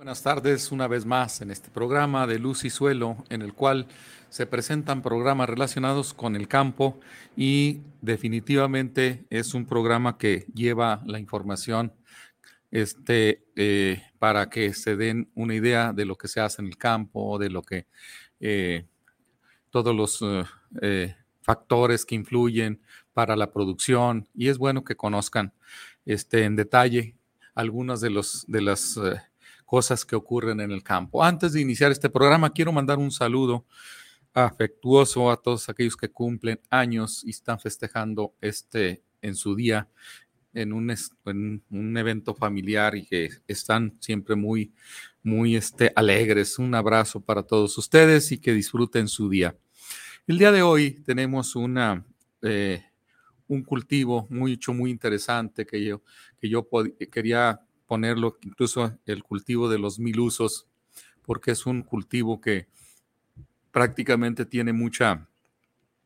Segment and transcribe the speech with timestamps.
[0.00, 3.86] Buenas tardes una vez más en este programa de Luz y Suelo, en el cual
[4.30, 6.98] se presentan programas relacionados con el campo
[7.36, 11.92] y definitivamente es un programa que lleva la información
[12.70, 16.78] este, eh, para que se den una idea de lo que se hace en el
[16.78, 17.86] campo, de lo que
[18.40, 18.86] eh,
[19.68, 20.24] todos los
[20.80, 22.80] eh, factores que influyen
[23.12, 24.26] para la producción.
[24.34, 25.52] Y es bueno que conozcan
[26.06, 27.16] este, en detalle
[27.54, 28.98] algunas de, los, de las
[29.70, 31.22] cosas que ocurren en el campo.
[31.22, 33.64] Antes de iniciar este programa, quiero mandar un saludo
[34.34, 39.88] afectuoso a todos aquellos que cumplen años y están festejando este en su día
[40.54, 40.92] en un,
[41.26, 44.72] en un evento familiar y que están siempre muy,
[45.22, 46.58] muy este, alegres.
[46.58, 49.56] Un abrazo para todos ustedes y que disfruten su día.
[50.26, 52.04] El día de hoy tenemos una,
[52.42, 52.82] eh,
[53.46, 56.02] un cultivo mucho, muy interesante que yo,
[56.40, 56.68] que yo
[57.12, 57.60] quería
[57.90, 60.68] ponerlo incluso el cultivo de los mil usos,
[61.22, 62.68] porque es un cultivo que
[63.72, 65.28] prácticamente tiene mucha,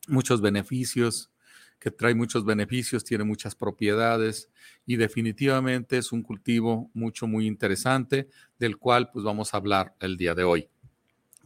[0.08, 1.30] muchos beneficios,
[1.78, 4.48] que trae muchos beneficios, tiene muchas propiedades
[4.86, 10.16] y definitivamente es un cultivo mucho, muy interesante del cual pues vamos a hablar el
[10.16, 10.70] día de hoy,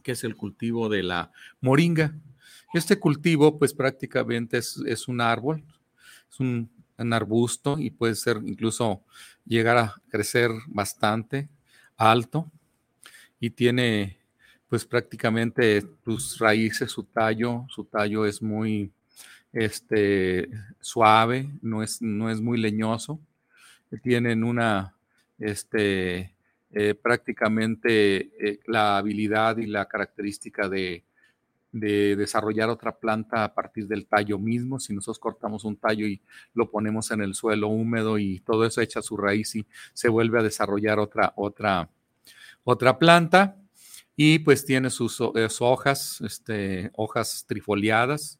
[0.03, 2.17] que es el cultivo de la moringa.
[2.73, 5.65] Este cultivo pues prácticamente es, es un árbol,
[6.31, 9.03] es un un arbusto y puede ser incluso
[9.45, 11.49] llegar a crecer bastante
[11.97, 12.51] alto
[13.39, 14.17] y tiene
[14.67, 18.91] pues prácticamente sus raíces, su tallo, su tallo es muy
[19.51, 23.19] este, suave, no es, no es muy leñoso,
[24.03, 24.95] tienen una,
[25.39, 26.35] este,
[26.71, 31.03] eh, prácticamente eh, la habilidad y la característica de
[31.71, 34.79] de desarrollar otra planta a partir del tallo mismo.
[34.79, 36.21] Si nosotros cortamos un tallo y
[36.53, 40.39] lo ponemos en el suelo húmedo y todo eso echa su raíz y se vuelve
[40.39, 41.89] a desarrollar otra, otra,
[42.63, 43.55] otra planta.
[44.15, 48.39] Y pues tiene sus, eh, hojas, este, hojas trifoliadas,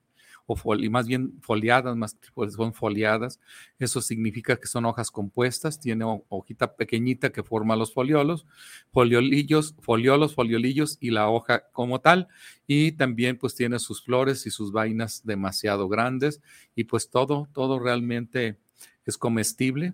[0.52, 2.18] o más bien foliadas, más
[2.56, 3.40] son foliadas.
[3.78, 8.48] Eso significa que son hojas compuestas, tiene hojita pequeñita que forma los foliolos,
[8.92, 12.30] foliolillos, foliolos, foliolillos y la hoja como tal.
[12.66, 16.42] Y también pues tiene sus flores y sus vainas demasiado grandes
[16.74, 18.58] y pues todo, todo realmente
[19.06, 19.94] es comestible.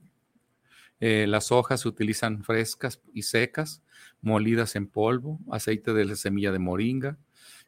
[1.01, 3.83] Eh, las hojas se utilizan frescas y secas,
[4.21, 7.17] molidas en polvo, aceite de la semilla de moringa,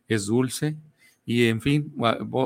[0.07, 0.77] es dulce
[1.29, 1.93] y en fin,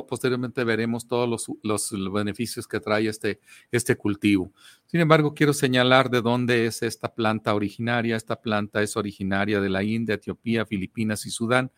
[0.09, 4.51] posteriormente veremos todos los, beneficios que trae este, este cultivo.
[4.87, 8.15] Sin embargo, quiero señalar de dónde es esta planta originaria.
[8.15, 11.71] Esta planta es originaria de la India, Etiopía, Filipinas y Sudán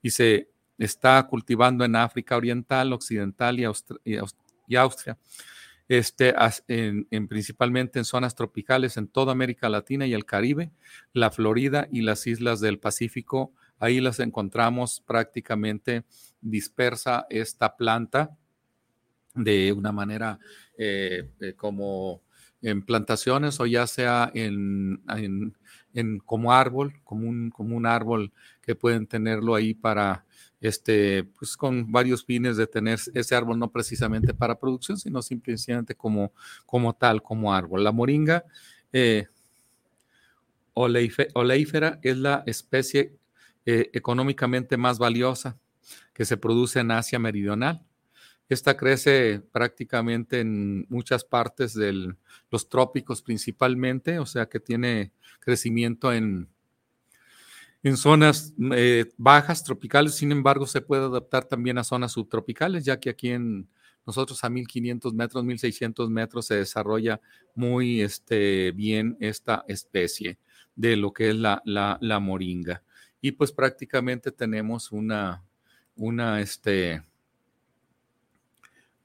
[0.00, 0.48] y se
[0.78, 5.18] está cultivando en África Oriental, Occidental y, Austria.
[5.88, 6.36] Este,
[6.68, 10.70] en, principalmente en zonas tropicales en toda América Latina y el Caribe,
[11.12, 13.52] la Florida y las islas del Pacífico
[13.84, 16.04] Ahí las encontramos prácticamente
[16.40, 18.34] dispersa esta planta
[19.34, 20.38] de una manera
[20.78, 22.22] eh, eh, como
[22.62, 25.02] en plantaciones o ya sea en,
[26.24, 30.24] como árbol, como un, como un árbol que pueden tenerlo ahí para,
[30.62, 35.94] este, pues con varios fines de tener ese árbol, no precisamente para producción, sino simplemente
[35.94, 36.32] como,
[36.64, 37.84] como tal, como árbol.
[37.84, 38.44] La moringa
[38.94, 39.26] eh,
[40.72, 43.12] oleífera es la especie
[43.66, 45.58] eh, económicamente más valiosa
[46.12, 47.82] que se produce en Asia Meridional.
[48.48, 52.14] Esta crece prácticamente en muchas partes de
[52.50, 56.48] los trópicos principalmente, o sea que tiene crecimiento en,
[57.82, 63.00] en zonas eh, bajas tropicales, sin embargo se puede adaptar también a zonas subtropicales, ya
[63.00, 63.66] que aquí en
[64.04, 67.22] nosotros a 1500 metros, 1600 metros se desarrolla
[67.54, 70.38] muy este, bien esta especie
[70.76, 72.82] de lo que es la, la moringa
[73.24, 75.42] y pues prácticamente tenemos una,
[75.96, 77.00] una, este,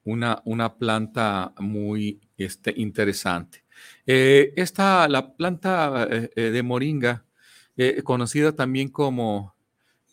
[0.03, 3.63] una, una planta muy este, interesante.
[4.05, 7.23] Eh, esta, la planta eh, eh, de moringa,
[8.03, 9.55] conocida también como,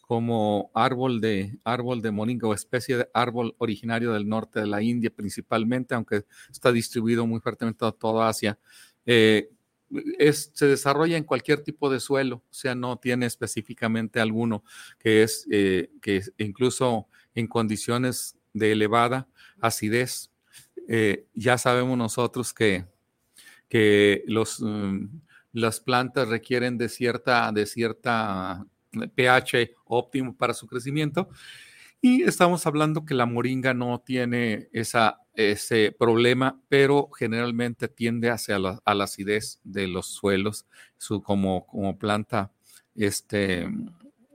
[0.02, 4.82] como árbol, de, árbol de moringa o especie de árbol originario del norte de la
[4.82, 8.56] India principalmente, aunque está distribuido muy fuertemente a toda Asia,
[10.32, 14.64] Se desarrolla en cualquier tipo de suelo, o sea, no tiene específicamente alguno
[14.98, 19.28] que es eh, que incluso en condiciones de elevada
[19.60, 20.30] acidez,
[20.88, 22.86] eh, ya sabemos nosotros que,
[23.68, 25.06] que los, mm,
[25.52, 28.66] las plantas requieren de cierta, de cierta
[29.14, 31.28] pH óptimo para su crecimiento.
[32.08, 38.80] Y estamos hablando que la moringa no tiene ese problema, pero generalmente tiende hacia la,
[38.84, 40.66] a la acidez de los suelos,
[40.98, 42.52] su, como, como planta
[42.94, 43.68] este,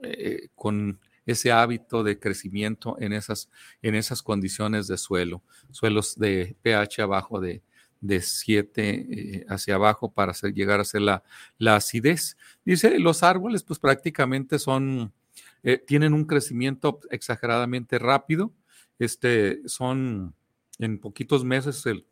[0.02, 3.48] eh, con ese hábito de crecimiento en esas,
[3.80, 7.62] en esas condiciones de suelo, suelos de pH abajo de,
[8.02, 11.22] de 7 eh, hacia abajo para llegar a ser la,
[11.56, 12.36] la acidez.
[12.66, 15.14] Dice, los árboles pues prácticamente son,
[15.62, 18.52] eh, tienen un crecimiento exageradamente rápido,
[18.98, 20.34] este, son
[20.78, 22.06] en poquitos meses el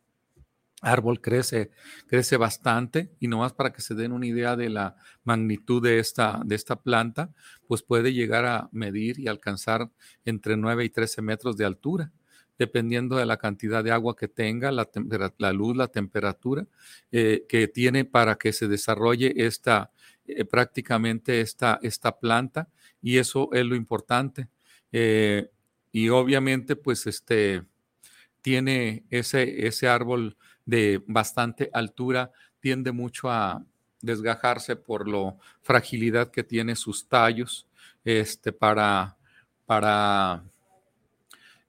[0.81, 1.71] árbol crece,
[2.07, 6.41] crece bastante y nomás para que se den una idea de la magnitud de esta,
[6.43, 7.31] de esta planta,
[7.67, 9.91] pues puede llegar a medir y alcanzar
[10.25, 12.11] entre 9 y 13 metros de altura
[12.61, 16.67] dependiendo de la cantidad de agua que tenga, la, luz, la temperatura
[17.11, 19.89] eh, que tiene para que se desarrolle esta,
[20.27, 22.69] eh, prácticamente esta, esta planta.
[23.01, 24.47] Y eso es lo importante.
[24.91, 25.49] Eh,
[25.91, 27.63] y obviamente, pues, este,
[28.41, 33.63] tiene ese, ese árbol de bastante altura, tiende mucho a
[34.01, 37.67] desgajarse por la fragilidad que tiene sus tallos,
[38.03, 39.17] este, para,
[39.65, 40.43] para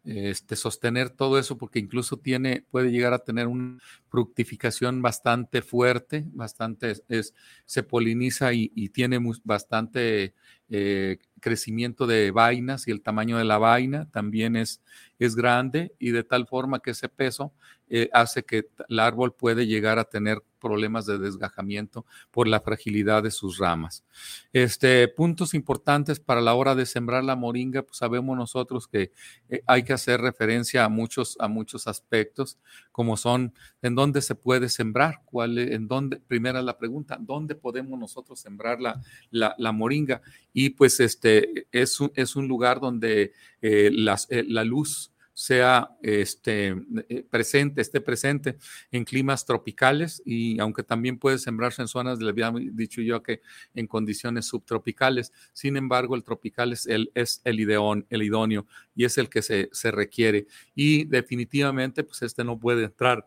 [0.05, 3.79] este, sostener todo eso, porque incluso tiene, puede llegar a tener una
[4.09, 7.35] fructificación bastante fuerte, bastante, es,
[7.67, 10.35] se poliniza y, tiene bastante
[10.69, 14.83] eh, crecimiento de vainas y el tamaño de la vaina también es,
[15.19, 17.53] es grande y de tal forma que ese peso
[17.95, 23.23] eh, hace que el árbol puede llegar a tener problemas de desgajamiento por la fragilidad
[23.23, 24.03] de sus ramas.
[24.51, 29.13] Este, puntos importantes para la hora de sembrar la moringa, pues sabemos nosotros que
[29.51, 32.57] eh, hay que hacer referencia a muchos, a muchos aspectos,
[32.93, 33.53] como son
[33.83, 38.81] en dónde se puede sembrar, cuál, en dónde, primera la pregunta, ¿dónde podemos nosotros sembrar
[38.81, 40.23] la, la, moringa?
[40.55, 46.75] Y pues este es un, es un lugar donde eh, la luz sea este,
[47.09, 48.59] eh, presente, esté presente
[48.91, 53.41] en climas tropicales y aunque también puede sembrarse en zonas, le había dicho yo que
[53.75, 59.05] en condiciones subtropicales, sin embargo el tropical es el, es el, ideón, el idóneo y
[59.05, 60.47] es el que se, se requiere.
[60.75, 63.25] Y definitivamente pues este no puede entrar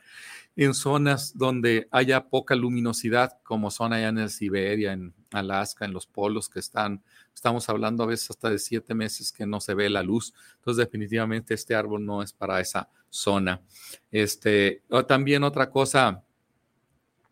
[0.56, 5.94] en zonas donde haya poca luminosidad, como son allá en el Siberia, en Alaska, en
[5.94, 7.04] los polos que están,
[7.36, 10.34] estamos hablando a veces hasta de siete meses que no se ve la luz.
[10.56, 13.62] Entonces, definitivamente este árbol no es para esa zona.
[14.10, 16.24] Este, también otra cosa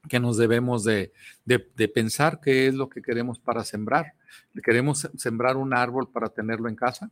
[0.08, 1.14] que nos debemos de,
[1.46, 4.14] de, pensar qué es lo que queremos para sembrar.
[4.62, 7.10] ¿Queremos sembrar un árbol para tenerlo en casa?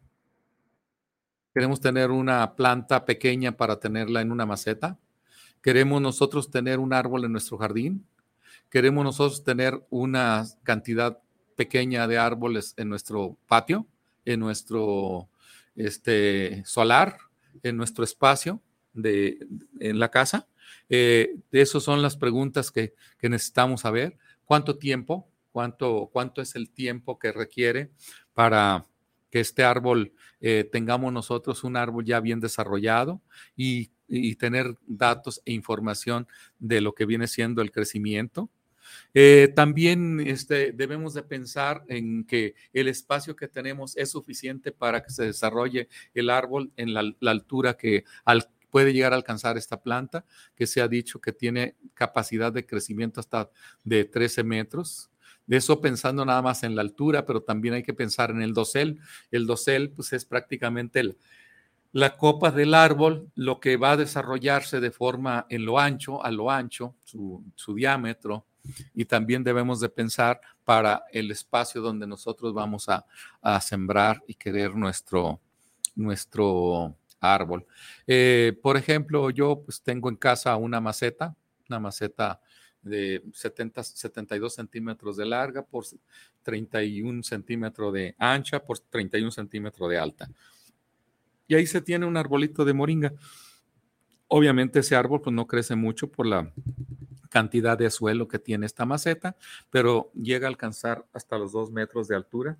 [1.53, 4.99] ¿Queremos tener una planta pequeña para tenerla en una maceta?
[5.61, 8.05] ¿Queremos nosotros tener un árbol en nuestro jardín?
[8.69, 11.19] ¿Queremos nosotros tener una cantidad
[11.55, 13.87] pequeña de árboles en nuestro patio,
[14.25, 15.29] en nuestro
[15.75, 17.17] este, solar,
[17.63, 18.61] en nuestro espacio
[18.93, 19.39] de,
[19.79, 20.47] en la casa?
[20.89, 24.17] Eh, esas son las preguntas que, necesitamos saber.
[24.45, 25.29] ¿Cuánto tiempo?
[25.51, 27.91] ¿Cuánto, ¿Cuánto es el tiempo que requiere
[28.33, 28.85] para
[29.29, 33.21] que este árbol eh, tengamos nosotros un árbol ya bien desarrollado
[33.55, 36.27] y y tener datos e información
[36.59, 38.49] de lo que viene siendo el crecimiento.
[39.13, 45.03] Eh, también este, debemos de pensar en que el espacio que tenemos es suficiente para
[45.03, 48.05] que se desarrolle el árbol en la, altura que
[48.69, 53.19] puede llegar a alcanzar esta planta, que se ha dicho que tiene capacidad de crecimiento
[53.19, 53.49] hasta
[53.83, 55.09] de 13 metros.
[55.45, 58.53] De eso pensando nada más en la altura, pero también hay que pensar en el
[58.53, 58.99] dosel.
[59.31, 61.17] El dosel pues es prácticamente el,
[61.93, 66.31] la copa del árbol, lo que va a desarrollarse de forma en lo ancho, a
[66.31, 67.43] lo ancho, su,
[67.75, 68.45] diámetro,
[68.93, 73.05] y también debemos de pensar para el espacio donde nosotros vamos a,
[73.61, 75.39] sembrar y querer nuestro,
[75.95, 77.65] nuestro árbol.
[78.07, 81.35] Eh, por ejemplo, yo pues tengo en casa una maceta,
[81.69, 82.39] una maceta
[82.81, 85.85] de 70, 72 centímetros de larga por
[86.43, 90.29] 31 centímetros de ancha por 31 centímetros de alta
[91.51, 93.13] y ahí se tiene un arbolito de moringa.
[94.29, 96.49] Obviamente ese árbol pues no crece mucho por la
[97.31, 99.35] cantidad de suelo que tiene esta maceta,
[99.71, 102.59] pero llega a alcanzar hasta los dos metros de altura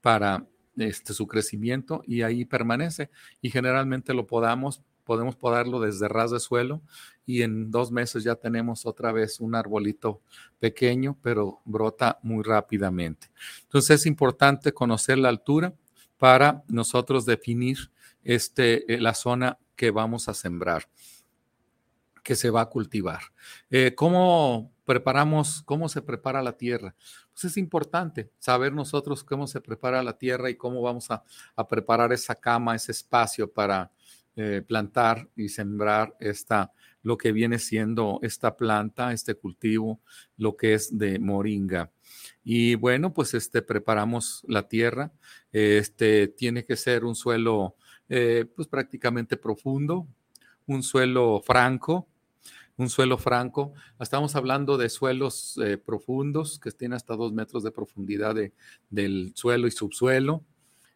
[0.00, 3.10] para este, su crecimiento y ahí permanece.
[3.40, 6.82] Y generalmente lo podamos podemos podarlo desde ras de suelo
[7.24, 10.20] y en dos meses ya tenemos otra vez un arbolito
[10.58, 13.28] pequeño, pero brota muy rápidamente.
[13.62, 15.72] Entonces es importante conocer la altura
[16.18, 17.92] para nosotros definir
[18.24, 20.88] este, eh, la zona que vamos a sembrar,
[22.26, 23.20] que se va a cultivar.
[23.70, 26.96] Eh, ¿Cómo preparamos, cómo se prepara la tierra?
[27.32, 31.22] Pues es importante saber nosotros cómo se prepara la tierra y cómo vamos a,
[31.68, 33.92] preparar esa cama, ese espacio para
[34.34, 40.00] eh, plantar y sembrar esta, lo que viene siendo esta planta, este cultivo,
[40.36, 41.92] lo que es de moringa.
[42.42, 45.12] Y bueno, pues este, preparamos la tierra.
[45.52, 47.76] Este tiene que ser un suelo
[48.08, 50.08] eh, pues prácticamente profundo,
[50.66, 52.08] un suelo franco,
[52.76, 53.72] un suelo franco.
[54.00, 58.34] Estamos hablando de suelos eh, profundos que tienen hasta dos metros de profundidad
[58.90, 60.44] del suelo y subsuelo.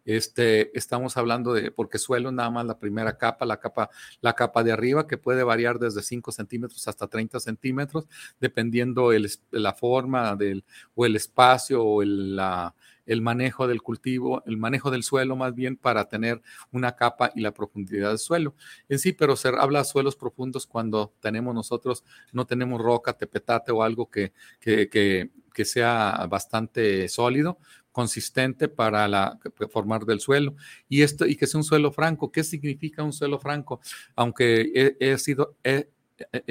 [0.04, 4.64] Este, estamos hablando de, porque suelo nada más la primera capa, la capa, la capa
[4.64, 8.06] de arriba, que puede variar desde 5 centímetros hasta 30 centímetros,
[8.40, 12.75] dependiendo el, la forma del, o el espacio o el, la,
[13.11, 16.40] el manejo del cultivo, el manejo del suelo más bien para tener
[16.71, 18.55] una capa y la profundidad del suelo.
[18.88, 23.73] En sí, pero se habla de suelos profundos cuando tenemos nosotros, no tenemos roca, tepetate
[23.73, 27.59] o algo que, que, que, sea bastante sólido,
[27.90, 29.40] consistente para la,
[29.71, 30.55] formar del suelo
[30.88, 32.31] y esto y que sea un suelo franco.
[32.31, 33.81] ¿Qué significa un suelo franco?
[34.14, 35.57] Aunque he, sido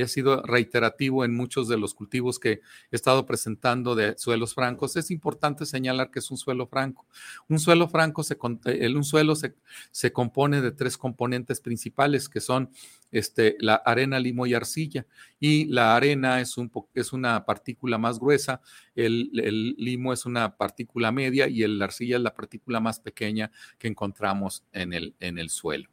[0.07, 2.61] sido reiterativo en muchos de los cultivos que
[2.91, 7.05] he estado presentando de suelos francos, es importante señalar que es un suelo franco.
[7.47, 9.55] Un suelo franco, se, eh, un suelo se,
[9.91, 12.71] se compone de tres componentes principales, que son
[13.11, 15.05] este, la arena, limo y arcilla.
[15.39, 18.61] Y la arena es, un, es una partícula más gruesa,
[18.95, 23.51] el, el, limo es una partícula media y la arcilla es la partícula más pequeña
[23.77, 25.89] que encontramos en el, en el suelo.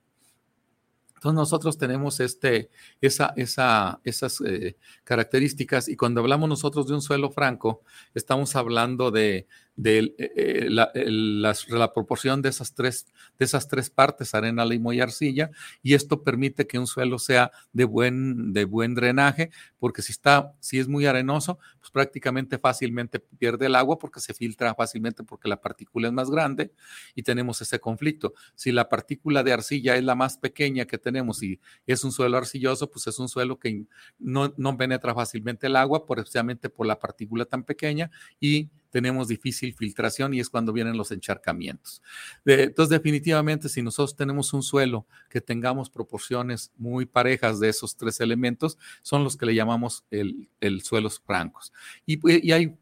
[1.34, 7.30] Nosotros tenemos este, esa, esa, esas eh, características y cuando hablamos nosotros de un suelo
[7.30, 7.82] franco,
[8.14, 13.06] estamos hablando de, de eh, la, la, proporción de esas, tres,
[13.38, 15.50] de esas tres partes, arena, limo y arcilla,
[15.82, 20.54] y esto permite que un suelo sea de buen, de buen drenaje, porque si, está,
[20.60, 25.48] si es muy arenoso, pues prácticamente fácilmente pierde el agua porque se filtra fácilmente porque
[25.48, 26.72] la partícula es más grande
[27.14, 28.32] y tenemos ese conflicto.
[28.54, 32.38] Si la partícula de arcilla es la más pequeña que tenemos y es un suelo
[32.38, 33.84] arcilloso, pues es un suelo que
[34.18, 39.74] no, no penetra fácilmente el agua, precisamente por la partícula tan pequeña y tenemos difícil
[39.74, 42.00] filtración y es cuando vienen los encharcamientos.
[42.46, 48.20] Entonces, definitivamente, si nosotros tenemos un suelo que tengamos proporciones muy parejas de esos tres
[48.20, 50.48] elementos, son los que le llamamos el,
[50.82, 51.74] suelos francos.
[52.06, 52.74] Y, hay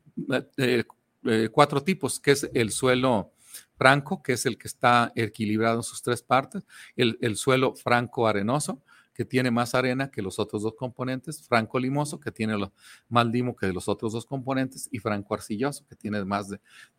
[0.57, 0.85] eh,
[1.25, 3.33] eh, cuatro tipos, que es el suelo
[3.77, 6.63] franco, que es el que está equilibrado en sus tres partes,
[6.95, 8.81] el, el suelo franco arenoso,
[9.15, 12.57] que tiene más arena que los otros dos componentes, franco limoso, que tiene
[13.09, 16.59] más limo que los otros dos componentes, y franco arcilloso, que tiene más de,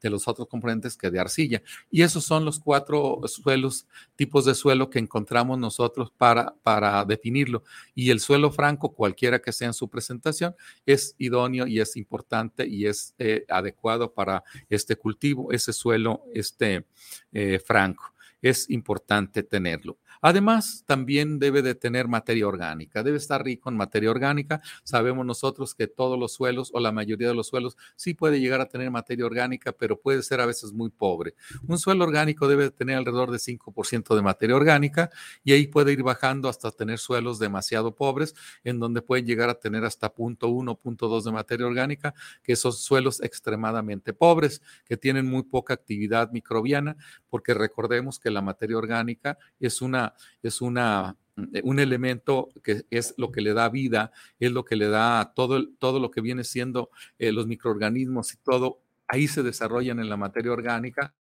[0.10, 1.62] los otros componentes que de arcilla.
[1.92, 7.64] Y esos son los cuatro suelos, tipos de suelo que encontramos nosotros para, para definirlo.
[7.94, 10.56] Y el suelo franco, cualquiera que sea en su presentación,
[10.86, 16.86] es idóneo y es importante y es eh, adecuado para este cultivo, ese suelo este,
[17.34, 18.15] eh, franco.
[18.46, 19.98] Es importante tenerlo.
[20.22, 24.62] Además, también debe de tener materia orgánica, debe estar rico en materia orgánica.
[24.84, 28.62] Sabemos nosotros que todos los suelos o la mayoría de los suelos sí puede llegar
[28.62, 31.34] a tener materia orgánica, pero puede ser a veces muy pobre.
[31.68, 35.10] Un suelo orgánico debe tener alrededor de 5% de materia orgánica
[35.44, 39.56] y ahí puede ir bajando hasta tener suelos demasiado pobres, en donde pueden llegar a
[39.56, 45.42] tener hasta 0.1, 0.2 de materia orgánica, que son suelos extremadamente pobres, que tienen muy
[45.42, 46.96] poca actividad microbiana,
[47.28, 50.14] porque recordemos que la materia orgánica es una
[50.44, 51.18] es una,
[51.54, 55.34] eh, un elemento que es lo que le da vida, es lo que le da
[55.36, 56.90] todo, todo lo que viene siendo
[57.20, 61.14] eh, los microorganismos y todo, ahí se desarrollan en la materia orgánica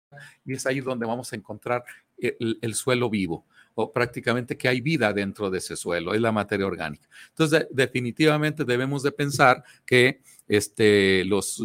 [0.45, 1.83] y es ahí donde vamos a encontrar
[2.17, 6.67] el, suelo vivo o prácticamente que hay vida dentro de ese suelo, es la materia
[6.67, 7.07] orgánica.
[7.29, 11.59] Entonces, definitivamente debemos de pensar que este, los,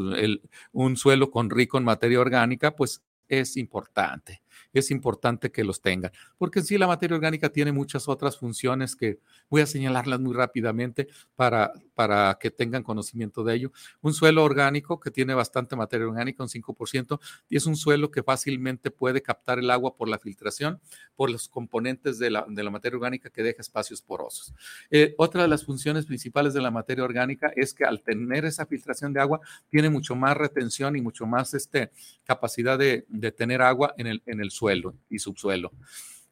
[0.73, 4.41] un suelo con rico en materia orgánica, pues es importante
[4.73, 9.19] es importante que los tengan, porque sí la materia orgánica tiene muchas otras funciones que
[9.49, 13.73] voy a señalarlas muy rápidamente para, para que tengan conocimiento de ello.
[14.01, 18.23] Un suelo orgánico que tiene bastante materia orgánica, un 5%, y es un suelo que
[18.23, 20.81] fácilmente puede captar el agua por la filtración,
[21.17, 24.55] por los componentes de la, de la materia orgánica que deja espacios porosos.
[24.91, 28.67] Eh, otra de las funciones principales de la materia orgánica es que al tener esa
[28.67, 31.91] filtración de agua, tiene mucho más retención y mucho más este,
[32.25, 34.58] capacidad de, de tener agua en el, en el suelo
[35.09, 35.73] y subsuelo.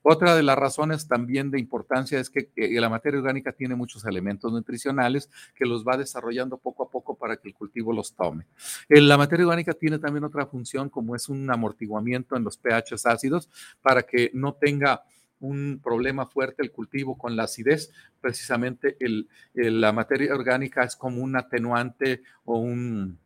[0.09, 4.53] Otra de las razones también de importancia es que, la materia orgánica tiene muchos elementos
[4.53, 8.47] nutricionales que los va desarrollando poco a poco para que el cultivo los tome.
[8.89, 13.05] Eh, la materia orgánica tiene también otra función como es un amortiguamiento en los pHs
[13.05, 13.51] ácidos
[13.83, 15.03] para que no tenga
[15.41, 17.91] un problema fuerte el cultivo con la acidez.
[18.21, 18.97] Precisamente
[19.55, 23.19] la materia orgánica es como un atenuante o un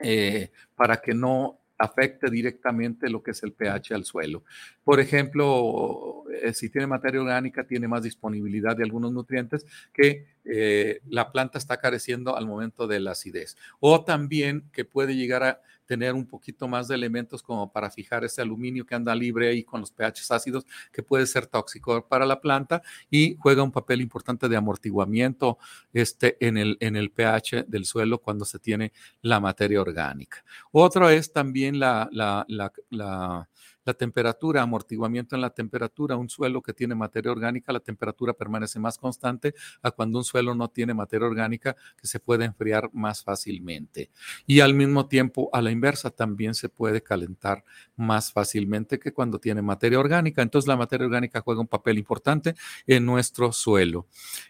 [0.00, 4.44] eh, para que no afecte directamente lo que es el pH al suelo.
[4.84, 11.00] Por ejemplo, eh, si tiene materia orgánica, tiene más disponibilidad de algunos nutrientes que eh,
[11.08, 13.56] la planta está careciendo al momento de la acidez.
[13.80, 18.24] O también que puede llegar a tener un poquito más de elementos como para fijar
[18.24, 22.26] ese aluminio que anda libre ahí con los pH ácidos, que puede ser tóxico para
[22.26, 25.58] la planta y juega un papel importante de amortiguamiento
[25.92, 30.44] este, en, el, en el pH del suelo cuando se tiene la materia orgánica.
[30.72, 33.48] Otro es también la la
[33.92, 38.96] temperatura, amortiguamiento en la temperatura, un suelo que tiene materia orgánica, la temperatura permanece más
[38.96, 44.10] constante a cuando un suelo no tiene materia orgánica que se puede enfriar más fácilmente.
[44.46, 47.64] Y al mismo tiempo, a la inversa, también se puede calentar
[47.96, 50.40] más fácilmente que cuando tiene materia orgánica.
[50.40, 52.54] Entonces, la materia orgánica juega un papel importante
[52.86, 54.06] en nuestro suelo.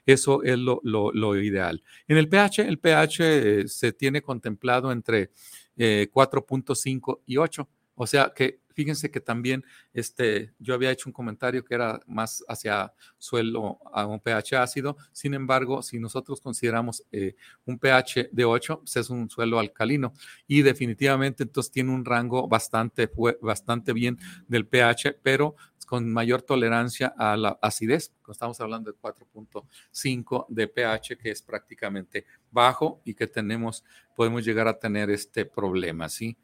[0.06, 1.82] Eso es lo, ideal.
[2.06, 5.30] En el pH, el pH eh, se tiene contemplado entre
[5.76, 7.68] 4.5 eh, y 8.
[7.96, 12.44] O sea que Fíjense que también este, yo había hecho un comentario que era más
[12.48, 14.96] hacia suelo a un pH ácido.
[15.12, 20.12] Sin embargo, si nosotros consideramos eh, un pH de 8, pues es un suelo alcalino
[20.46, 25.54] y definitivamente entonces tiene un rango bastante, bastante bien del pH, pero
[25.84, 28.12] con mayor tolerancia a la acidez.
[28.28, 33.84] Estamos hablando de 4.5 de pH, que es prácticamente bajo y que tenemos,
[34.16, 36.36] podemos llegar a tener este problema, ¿sí?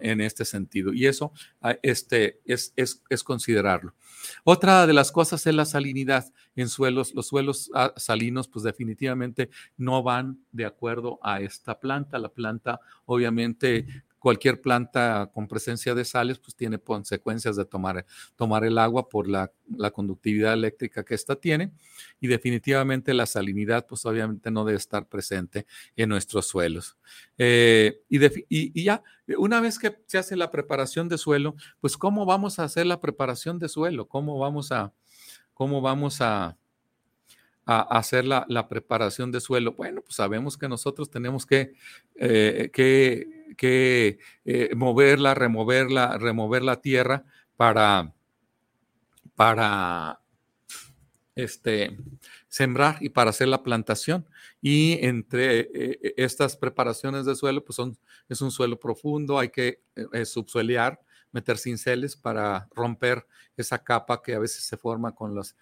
[0.00, 0.92] En este sentido.
[0.92, 3.94] Y eso ah, este, es, es, es, considerarlo.
[4.44, 7.14] Otra de las cosas es la salinidad en suelos.
[7.14, 12.18] Los suelos ah, salinos, pues definitivamente no van de acuerdo a esta planta.
[12.18, 13.86] La planta, obviamente,
[14.24, 18.06] cualquier planta con presencia de sales, pues tiene consecuencias de tomar,
[18.36, 19.52] tomar el agua por la,
[19.92, 21.72] conductividad eléctrica que ésta tiene.
[22.20, 26.96] Y definitivamente la salinidad, pues obviamente no debe estar presente en nuestros suelos.
[27.36, 29.02] Eh, y, ya,
[29.36, 33.00] una vez que se hace la preparación de suelo, pues ¿cómo vamos a hacer la
[33.00, 34.08] preparación de suelo?
[34.08, 34.94] ¿Cómo vamos a,
[35.52, 36.56] cómo vamos a,
[37.66, 39.72] hacer la, preparación de suelo?
[39.72, 41.74] Bueno, pues sabemos que nosotros tenemos que,
[42.14, 47.24] eh, que que eh, moverla, removerla, remover la tierra
[47.56, 48.12] para,
[49.34, 50.20] para
[51.34, 51.96] este,
[52.48, 54.26] sembrar y para hacer la plantación.
[54.60, 59.82] Y entre eh, estas preparaciones de suelo, pues son, es un suelo profundo, hay que
[60.12, 61.00] eh, subsuelear,
[61.32, 65.56] meter cinceles para romper esa capa que a veces se forma con las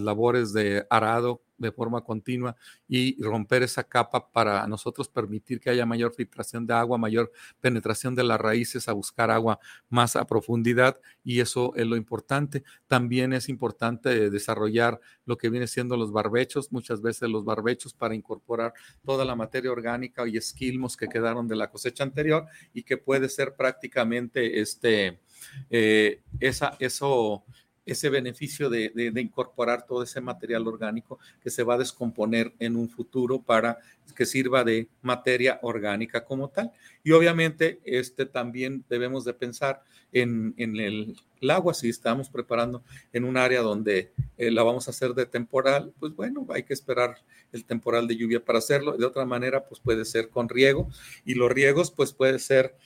[0.00, 2.56] labores de arado de forma continua
[2.88, 8.14] y romper esa capa para nosotros permitir que haya mayor filtración de agua, mayor penetración
[8.14, 12.64] de las raíces a buscar agua más a profundidad y eso es lo importante.
[12.88, 18.14] También es importante desarrollar lo que viene siendo los barbechos, muchas veces los barbechos para
[18.14, 18.72] incorporar
[19.04, 23.28] toda la materia orgánica y esquilmos que quedaron de la cosecha anterior y que puede
[23.28, 25.20] ser prácticamente este,
[25.68, 27.44] eh, esa, eso
[27.92, 32.88] ese beneficio de, incorporar todo ese material orgánico que se va a descomponer en un
[32.88, 33.78] futuro para
[34.14, 36.72] que sirva de materia orgánica como tal.
[37.02, 41.16] Y obviamente este también debemos de pensar en, el,
[41.48, 45.92] agua, si estamos preparando en un área donde eh, la vamos a hacer de temporal,
[45.98, 47.16] pues bueno, hay que esperar
[47.52, 48.96] el temporal de lluvia para hacerlo.
[48.96, 50.88] De otra manera, pues puede ser con riego
[51.24, 52.76] y los riegos pues puede ser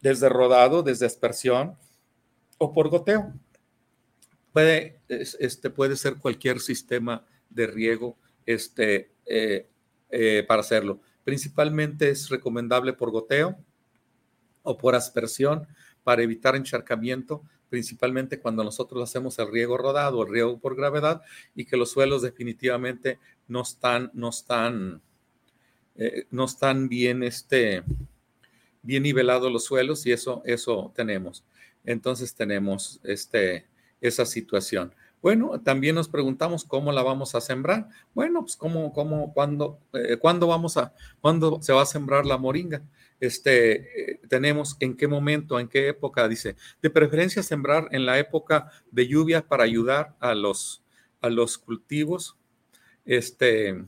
[0.00, 1.76] desde rodado, desde aspersión
[2.58, 3.32] o por goteo.
[4.52, 9.68] Puede, este, puede ser cualquier sistema de riego este, eh,
[10.10, 11.00] eh, para hacerlo.
[11.24, 13.56] Principalmente es recomendable por goteo
[14.62, 15.68] o por aspersión
[16.02, 21.22] para evitar encharcamiento, principalmente cuando nosotros hacemos el riego rodado, el riego por gravedad,
[21.54, 25.02] y que los suelos definitivamente no están, no están,
[25.96, 27.84] eh, no están bien, este,
[28.82, 31.44] bien nivelados los suelos, y eso, eso tenemos.
[31.84, 33.66] Entonces tenemos este,
[34.00, 34.94] esa situación.
[35.22, 37.88] Bueno, también nos preguntamos cómo la vamos a sembrar.
[38.14, 42.38] Bueno, pues cómo, cómo, cuándo, eh, cuándo vamos a, cuándo se va a sembrar la
[42.38, 42.82] moringa.
[43.20, 48.18] Este, eh, tenemos en qué momento, en qué época, dice, de preferencia sembrar en la
[48.18, 50.82] época de lluvia para ayudar a los,
[51.20, 52.38] a los cultivos,
[53.04, 53.84] este,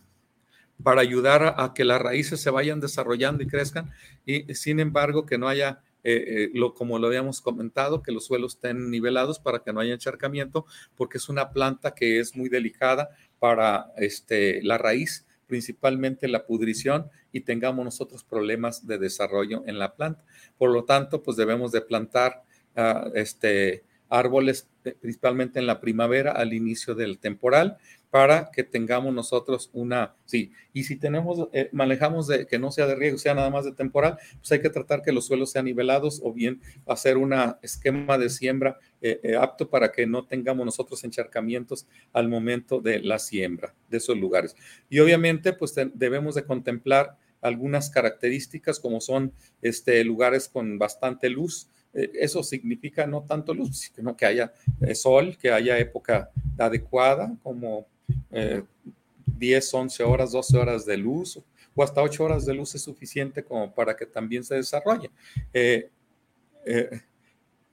[0.83, 3.91] para ayudar a, a que las raíces se vayan desarrollando y crezcan,
[4.27, 8.55] y sin embargo que no haya eh, lo, como lo habíamos comentado, que los suelos
[8.55, 13.11] estén nivelados para que no haya encharcamiento, porque es una planta que es muy delicada
[13.39, 19.95] para este, la raíz, principalmente la pudrición, y tengamos nosotros problemas de desarrollo en la
[19.95, 20.25] planta.
[20.59, 22.43] Por lo tanto, pues debemos de plantar
[22.77, 27.79] uh, este, árboles, eh, principalmente en la primavera, al inicio del temporal,
[28.13, 32.87] para que tengamos nosotros una, sí, y si tenemos, eh, manejamos de que no sea
[32.87, 35.65] de riego, sea nada más de temporal, pues hay que tratar que los suelos sean
[35.65, 40.67] nivelados o bien hacer un esquema de siembra eh, eh, apto para que no tengamos
[40.67, 44.57] nosotros encharcamientos al momento de la siembra de esos lugares.
[44.91, 51.71] Y obviamente, pues debemos de contemplar algunas características como son este, lugares con bastante luz,
[51.95, 54.55] eso significa no tanto luz, sino que haya
[54.95, 57.87] sol, que haya época adecuada, como
[58.31, 61.43] 10, eh, 11 horas, 12 horas de luz
[61.75, 65.11] o hasta 8 horas de luz es suficiente como para que también se desarrolle.
[65.53, 65.91] Eh,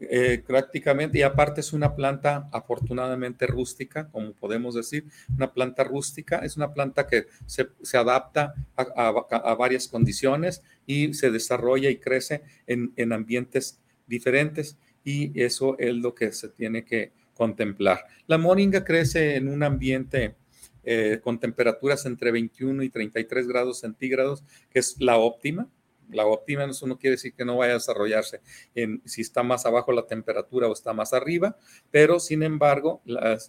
[0.02, 6.38] eh, prácticamente, y aparte es una planta afortunadamente rústica, como podemos decir, una planta rústica,
[6.38, 12.94] es una planta que se, adapta a, varias condiciones y se desarrolla y crece en,
[12.96, 18.06] en ambientes diferentes y eso es lo que se tiene que contemplar.
[18.28, 20.36] La moringa crece en un ambiente
[20.84, 25.70] eh, con temperaturas entre 21 y 33 grados centígrados, que es la óptima.
[26.10, 28.42] La óptima eso no quiere decir que no vaya a desarrollarse
[28.76, 31.56] en, si está más abajo la temperatura o está más arriba,
[31.92, 33.02] pero sin embargo,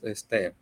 [0.05, 0.55] este,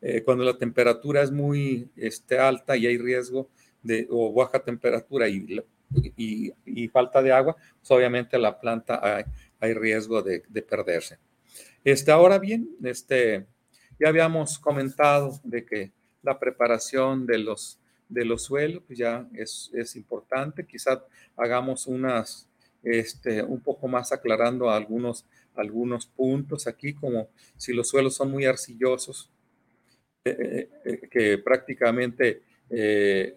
[0.00, 3.50] eh, cuando la temperatura es muy este, alta y hay riesgo
[3.82, 9.24] de o baja temperatura y, falta de agua, pues obviamente la planta
[9.58, 11.18] hay, riesgo de perderse.
[11.84, 13.46] Este, ahora bien, este,
[13.98, 19.70] ya habíamos comentado de que la preparación de los, de los suelos pues ya es,
[19.72, 20.66] es importante.
[20.66, 21.00] Quizás
[21.36, 22.46] hagamos unas,
[22.82, 28.44] este, un poco más aclarando algunos, algunos puntos aquí, como si los suelos son muy
[28.44, 29.30] arcillosos,
[30.22, 32.42] eh, eh, eh, que prácticamente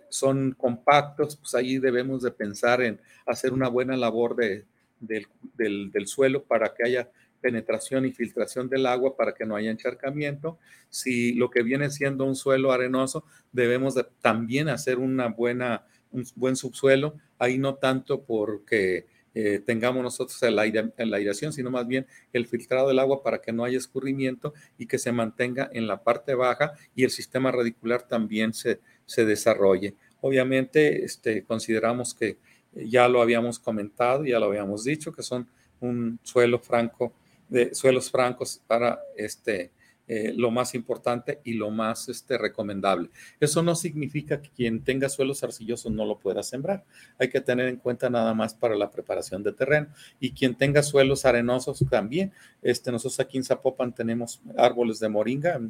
[0.10, 4.64] son compactos, pues ahí debemos de pensar en hacer una buena labor de,
[5.00, 5.26] del,
[5.56, 7.10] del, del, suelo para que haya
[7.44, 10.58] penetración y filtración del agua para que no haya encharcamiento.
[10.90, 16.56] Si lo que viene siendo un suelo arenoso, debemos también hacer una buena, un buen
[16.56, 22.48] subsuelo, ahí no tanto porque eh, tengamos nosotros la, la aireación, sino más bien el
[22.48, 26.36] filtrado del agua para que no haya escurrimiento y que se mantenga en la parte
[26.36, 29.96] baja y el sistema radicular también se, se desarrolle.
[30.22, 32.38] Obviamente, este, consideramos que
[32.74, 35.50] ya lo habíamos comentado, ya lo habíamos dicho, que son
[35.82, 37.14] un suelo franco
[37.54, 39.72] de suelos francos para este,
[40.08, 43.12] eh, lo más importante y lo más este, recomendable.
[43.40, 46.84] Eso no significa que quien tenga suelos arcillosos no lo pueda sembrar.
[47.20, 49.88] Hay que tener en cuenta nada más para la preparación de terreno.
[50.20, 52.34] Y quien tenga suelos arenosos también.
[52.64, 55.62] Este, nosotros aquí en Zapopan tenemos árboles de moringa,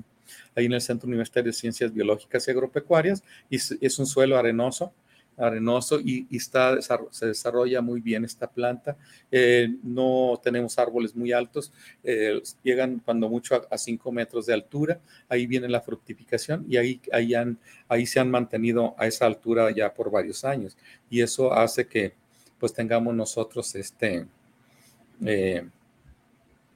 [0.56, 4.94] ahí en el Centro Universitario de Ciencias Biológicas y Agropecuarias, y es un suelo arenoso
[5.38, 8.98] arenoso y, está, se desarrolla muy bien esta planta.
[9.32, 11.72] Eh, no tenemos árboles muy altos,
[12.04, 17.02] eh, llegan cuando mucho a 5 metros de altura, ahí viene la fructificación y ahí,
[17.12, 20.78] ahí, han, ahí se han mantenido a esa altura ya por varios años
[21.10, 22.14] y eso hace que
[22.60, 24.26] pues tengamos nosotros este...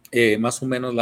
[0.09, 0.95] Eh, más o menos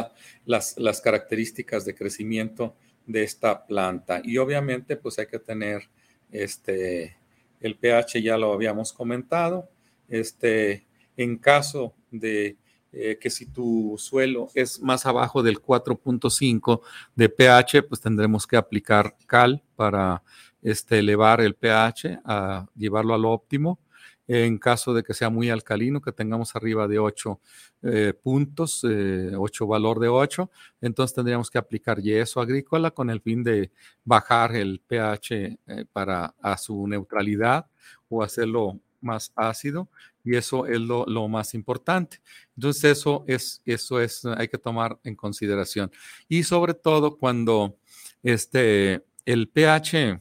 [0.45, 4.21] las, las características de crecimiento de esta planta.
[4.23, 5.87] Y obviamente, pues hay que tener
[6.31, 7.15] este,
[7.59, 9.69] el pH ya lo habíamos comentado.
[10.07, 10.85] Este,
[11.17, 12.57] en caso de
[12.91, 16.81] eh, que si tu suelo es más abajo del 4.5
[17.15, 20.23] de pH, pues tendremos que aplicar cal para
[20.61, 23.79] este, elevar el pH, a llevarlo al óptimo
[24.27, 27.39] en caso de que sea muy alcalino, que tengamos arriba de 8
[27.83, 30.49] eh, puntos, 8 eh, valor de 8,
[30.81, 33.71] entonces tendríamos que aplicar yeso agrícola con el fin de
[34.03, 37.67] bajar el pH eh, para a su neutralidad
[38.09, 39.89] o hacerlo más ácido
[40.23, 42.19] y eso es lo, lo, más importante.
[42.55, 45.91] Entonces eso es, eso es, hay que tomar en consideración.
[46.27, 47.77] Y sobre todo cuando
[48.23, 50.19] este, el pH,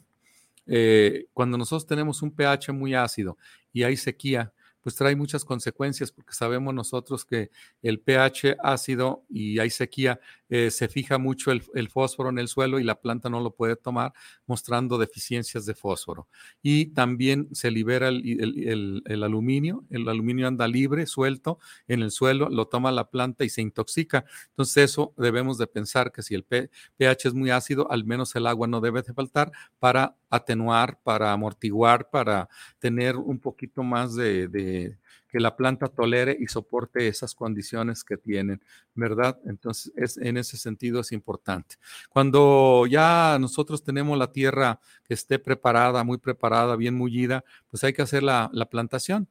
[1.32, 3.38] cuando nosotros tenemos un pH muy ácido
[3.74, 7.50] y hay sequía, pues trae muchas consecuencias porque sabemos nosotros que
[7.82, 10.20] el pH ácido y hay sequía,
[10.56, 13.74] eh, se fija mucho el, fósforo en el suelo y la planta no lo puede
[13.74, 14.12] tomar,
[14.46, 16.28] mostrando deficiencias de fósforo.
[16.62, 22.68] Y también se libera el, aluminio, el aluminio anda libre, suelto en el suelo, lo
[22.68, 24.26] toma la planta y se intoxica.
[24.50, 28.46] Entonces eso debemos de pensar que si el pH es muy ácido, al menos el
[28.46, 34.98] agua no debe de faltar para atenuar, para amortiguar, para tener un poquito más de
[35.34, 38.62] que la planta tolere y soporte esas condiciones que tienen,
[38.94, 39.36] ¿verdad?
[39.46, 41.74] Entonces, es, en ese sentido es importante.
[42.08, 47.92] Cuando ya nosotros tenemos la tierra que esté preparada, muy preparada, bien mullida, pues hay
[47.92, 49.26] que hacer la, plantación.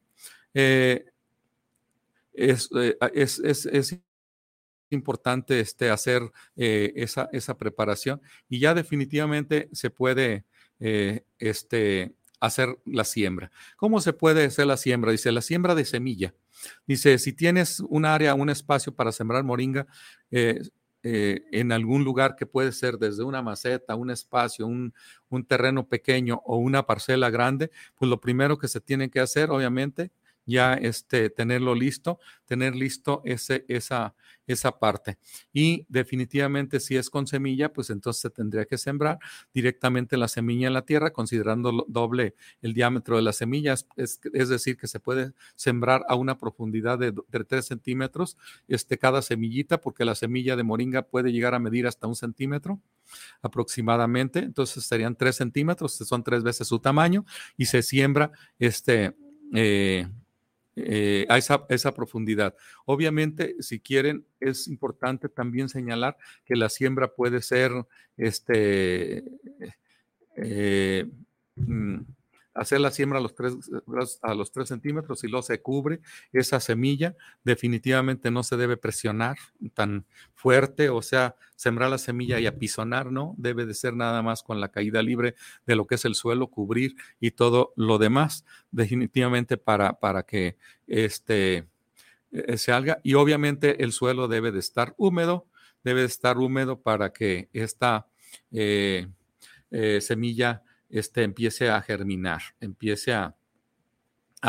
[0.52, 1.06] Eh,
[2.34, 3.98] es, eh, es, es,
[4.90, 6.20] importante este, hacer
[6.54, 10.44] eh, esa, esa, preparación y ya definitivamente se puede
[11.38, 12.14] este,
[12.46, 13.50] hacer la siembra.
[13.76, 15.12] ¿Cómo se puede hacer la siembra?
[15.12, 16.34] Dice, la siembra de semilla.
[16.86, 19.86] Dice, si tienes un área, un espacio para sembrar moringa,
[20.30, 20.60] eh,
[21.02, 24.94] eh, en algún lugar que puede ser desde una maceta, un espacio, un,
[25.28, 29.50] un, terreno pequeño o una parcela grande, pues lo primero que se tiene que hacer,
[29.50, 30.12] obviamente,
[30.46, 34.14] ya este, tenerlo listo, tener listo ese, esa,
[34.46, 35.18] esa parte.
[35.52, 39.18] Y definitivamente si es con semilla, pues entonces se tendría que sembrar
[39.52, 44.76] directamente la semilla en la tierra, considerando doble el diámetro de las semillas, es, decir,
[44.76, 48.36] que se puede sembrar a una profundidad de, de 3 centímetros
[48.68, 52.80] este, cada semillita, porque la semilla de moringa puede llegar a medir hasta un centímetro
[53.42, 57.24] aproximadamente, entonces serían 3 centímetros, son tres veces su tamaño,
[57.56, 59.14] y se siembra este...
[59.54, 60.08] Eh,
[60.76, 62.54] eh, a esa, esa, profundidad.
[62.84, 67.70] Obviamente, si quieren, es importante también señalar que la siembra puede ser
[68.16, 69.24] este,
[70.36, 71.06] eh,
[71.56, 72.00] mm,
[72.54, 73.54] hacer la siembra a los, tres,
[74.22, 76.00] a los tres centímetros y luego se cubre
[76.32, 79.36] esa semilla, definitivamente no se debe presionar
[79.74, 83.34] tan fuerte, o sea, sembrar la semilla y apisonar, ¿no?
[83.36, 85.34] Debe de ser nada más con la caída libre
[85.66, 90.56] de lo que es el suelo, cubrir y todo lo demás, definitivamente para, para que
[90.86, 91.66] este,
[92.30, 93.00] e, se haga.
[93.02, 95.46] Y obviamente el suelo debe de estar húmedo,
[95.82, 98.06] debe de estar húmedo para que esta
[98.52, 99.08] eh,
[99.70, 100.62] eh, semilla
[100.94, 103.34] este, empiece a germinar, empiece a,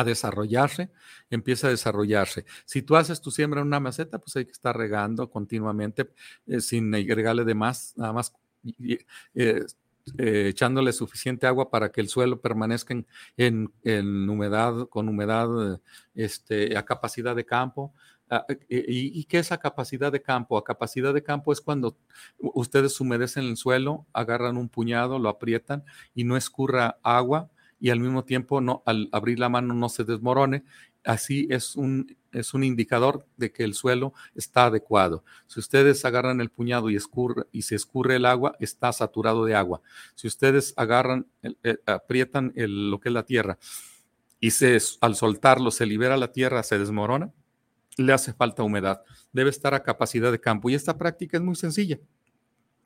[0.05, 0.91] desarrollarse,
[1.29, 2.45] empiece a desarrollarse.
[2.65, 6.11] Si tú haces tu siembra en una maceta, pues hay que estar regando continuamente
[6.47, 8.33] eh, sin agregarle de más, nada más
[8.83, 9.65] eh, eh,
[10.49, 12.93] echándole suficiente agua para que el suelo permanezca
[13.37, 15.79] en, en humedad, con humedad
[16.13, 17.93] este, a capacidad de campo.
[18.29, 20.57] Ah, eh, ¿Y, qué es la capacidad de campo?
[20.57, 21.95] A capacidad de campo es cuando
[22.39, 25.83] ustedes humedecen el suelo, agarran un puñado, lo aprietan
[26.15, 30.03] y no escurra agua y al mismo tiempo no, al abrir la mano no se
[30.03, 30.63] desmorone.
[31.03, 35.23] Así es un, es un indicador de que el suelo está adecuado.
[35.45, 36.97] Si ustedes agarran el puñado y,
[37.51, 39.81] y se escurre el agua, está saturado de agua.
[40.15, 43.59] Si ustedes agarran, eh, aprietan lo que es la tierra
[44.39, 47.31] y se, al soltarlo se libera la tierra, se desmorona,
[47.97, 49.01] le hace falta humedad.
[49.31, 50.69] Debe estar a capacidad de campo.
[50.69, 51.99] Y esta práctica es muy sencilla.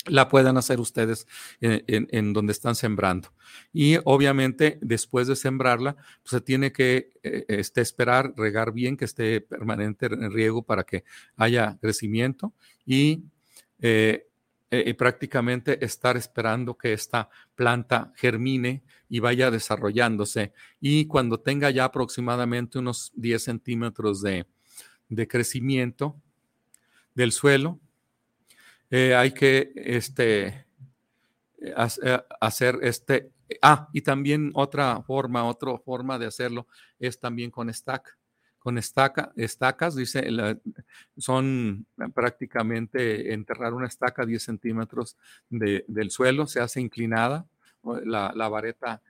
[0.06, 1.28] La pueden hacer ustedes
[1.60, 3.34] en, donde están sembrando.
[3.74, 9.06] Y obviamente, después de sembrarla, pues se tiene que eh, este, esperar, regar bien, que
[9.06, 11.04] esté permanente en riego para que
[11.36, 12.54] haya crecimiento
[12.86, 13.26] y
[13.82, 14.30] eh,
[14.72, 20.54] eh, prácticamente estar esperando que esta planta germine y vaya desarrollándose.
[20.80, 24.46] Y cuando tenga ya aproximadamente unos 10 centímetros de,
[25.10, 26.16] de crecimiento
[27.14, 27.80] del suelo.
[28.90, 30.66] Eh, hay que este,
[31.62, 33.32] eh, hacer este.
[33.62, 36.68] Ah, y también otra forma, otra forma de hacerlo
[37.00, 38.16] es también con estaca.
[38.60, 40.28] Con estaca, estacas, dice,
[41.18, 45.18] son prácticamente enterrar una estaca 10 centímetros
[45.50, 47.48] del suelo, se hace inclinada,
[48.04, 49.02] la, la vareta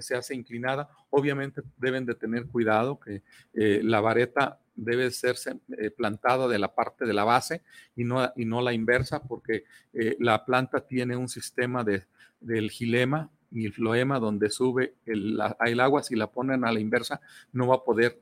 [0.00, 0.88] se hace inclinada.
[1.10, 3.22] Obviamente deben de tener cuidado que
[3.54, 5.36] eh, la vareta debe ser
[5.78, 7.62] eh, plantada de la parte de la base
[7.96, 12.04] y no, y no la inversa porque eh, la planta tiene un sistema de,
[12.40, 16.02] del gilema y el floema donde sube el, el, agua.
[16.02, 17.20] Si la ponen a la inversa
[17.52, 18.20] no va a poder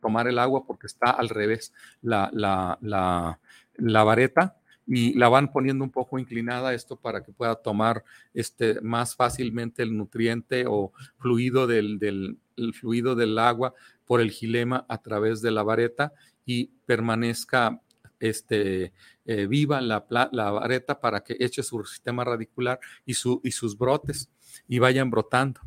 [0.00, 1.72] tomar el agua porque está al revés
[2.02, 3.38] la, la, la,
[3.76, 8.80] la vareta y la van poniendo un poco inclinada esto para que pueda tomar este,
[8.80, 12.38] más fácilmente el nutriente o fluido del, del
[12.72, 13.74] fluido del agua
[14.06, 16.12] por el gilema a través de la vareta
[16.44, 17.80] y permanezca
[18.20, 18.92] este,
[19.26, 23.76] eh, viva la, la, vareta para que eche su sistema radicular y, su, y sus
[23.76, 24.30] brotes
[24.68, 25.60] y vayan brotando.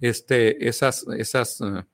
[0.00, 1.84] Este, esas, esas uh,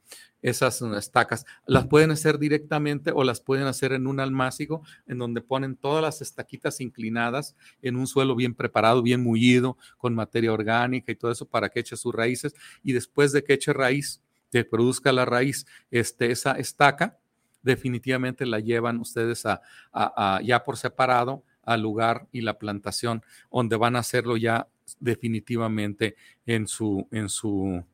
[0.42, 1.46] esas estacas.
[1.66, 6.02] Las pueden hacer directamente o las pueden hacer en un almácigo en donde ponen todas
[6.02, 11.30] las estaquitas inclinadas en un suelo bien preparado, bien mullido, con materia orgánica y todo
[11.30, 12.54] eso para que eche sus raíces.
[12.82, 17.18] Y después de que eche raíz, que produzca la raíz, este, esa estaca,
[17.62, 23.94] definitivamente la llevan ustedes a, ya por separado al lugar y la plantación donde van
[23.94, 24.66] a hacerlo ya
[24.98, 27.84] definitivamente en su, en su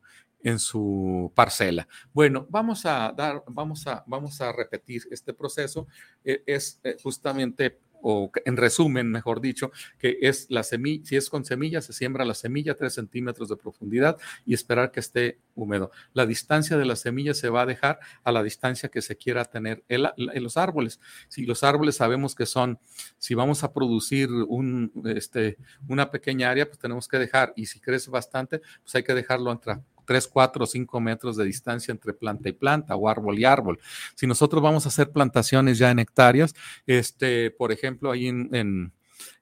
[0.42, 1.88] en su parcela.
[2.12, 5.87] Bueno, vamos a dar, vamos a, vamos a repetir este proceso.
[6.24, 11.29] E, es eh, justamente o en resumen, mejor dicho, que es la semilla, si es
[11.29, 15.40] con semilla, se siembra la semilla a 3 centímetros de profundidad y esperar que esté
[15.55, 15.90] húmedo.
[16.12, 19.44] La distancia de la semilla se va a dejar a la distancia que se quiera
[19.44, 20.03] tener en,
[20.42, 21.01] los árboles.
[21.29, 22.79] Si los árboles sabemos que son,
[23.18, 27.81] si vamos a producir un, este, una pequeña área, pues tenemos que dejar, y si
[27.81, 32.14] crece bastante, pues hay que dejarlo entre 3, 4 o 5 metros de distancia entre
[32.14, 33.79] planta y planta o árbol y árbol.
[34.14, 36.55] Si nosotros vamos a hacer plantaciones ya en hectáreas,
[36.87, 38.92] este, por ejemplo, ahí en, en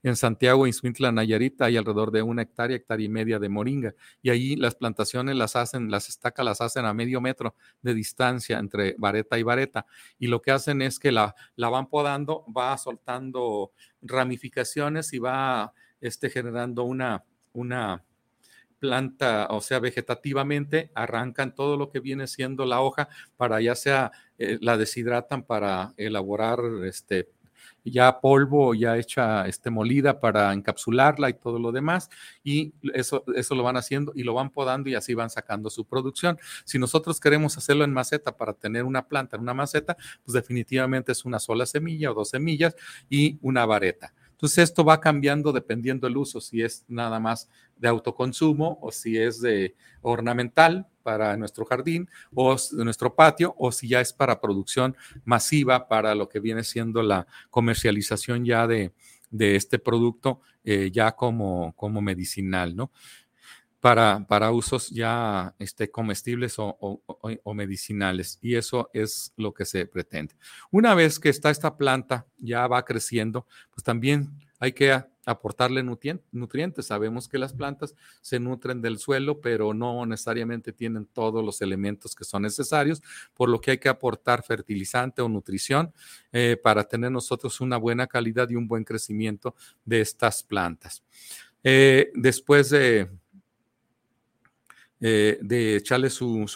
[0.02, 3.94] en Santiago, Ismintla, Nayarita, hay alrededor de una hectárea, hectárea y media de moringa.
[4.22, 8.58] Y ahí las plantaciones las hacen, las estacas las hacen a medio metro de distancia
[8.58, 9.86] entre vareta y vareta.
[10.18, 15.72] Y lo que hacen es que la, la van podando, va soltando ramificaciones y va
[16.00, 18.04] este, generando una, una,
[18.78, 24.12] planta, o sea, vegetativamente, arrancan todo lo que viene siendo la hoja para ya sea,
[24.38, 27.30] eh, la deshidratan para elaborar este
[27.90, 32.10] ya polvo ya hecha este, molida para encapsularla y todo lo demás.
[32.42, 35.84] Y eso, eso lo van haciendo y lo van podando y así van sacando su
[35.84, 36.38] producción.
[36.64, 41.12] Si nosotros queremos hacerlo en maceta para tener una planta en una maceta, pues definitivamente
[41.12, 42.74] es una sola semilla o dos semillas
[43.08, 44.12] y una vareta.
[44.36, 49.16] Entonces esto va cambiando dependiendo del uso, si es nada más de autoconsumo o si
[49.16, 54.94] es de ornamental para nuestro jardín o nuestro patio o si ya es para producción
[55.24, 58.92] masiva para lo que viene siendo la comercialización ya de,
[59.38, 62.90] este producto eh, ya como, como medicinal, ¿no?
[63.86, 67.00] Para, para usos ya este, comestibles o,
[67.54, 68.36] medicinales.
[68.42, 70.34] Y eso es lo que se pretende.
[70.72, 76.86] Una vez que está esta planta, ya va creciendo, pues también hay que aportarle nutrientes.
[76.86, 82.16] Sabemos que las plantas se nutren del suelo, pero no necesariamente tienen todos los elementos
[82.16, 83.00] que son necesarios,
[83.34, 85.94] por lo que hay que aportar fertilizante o nutrición
[86.32, 91.04] eh, para tener nosotros una buena calidad y un buen crecimiento de estas plantas.
[91.62, 93.08] Eh, después de
[95.00, 96.46] eh, de echarle su,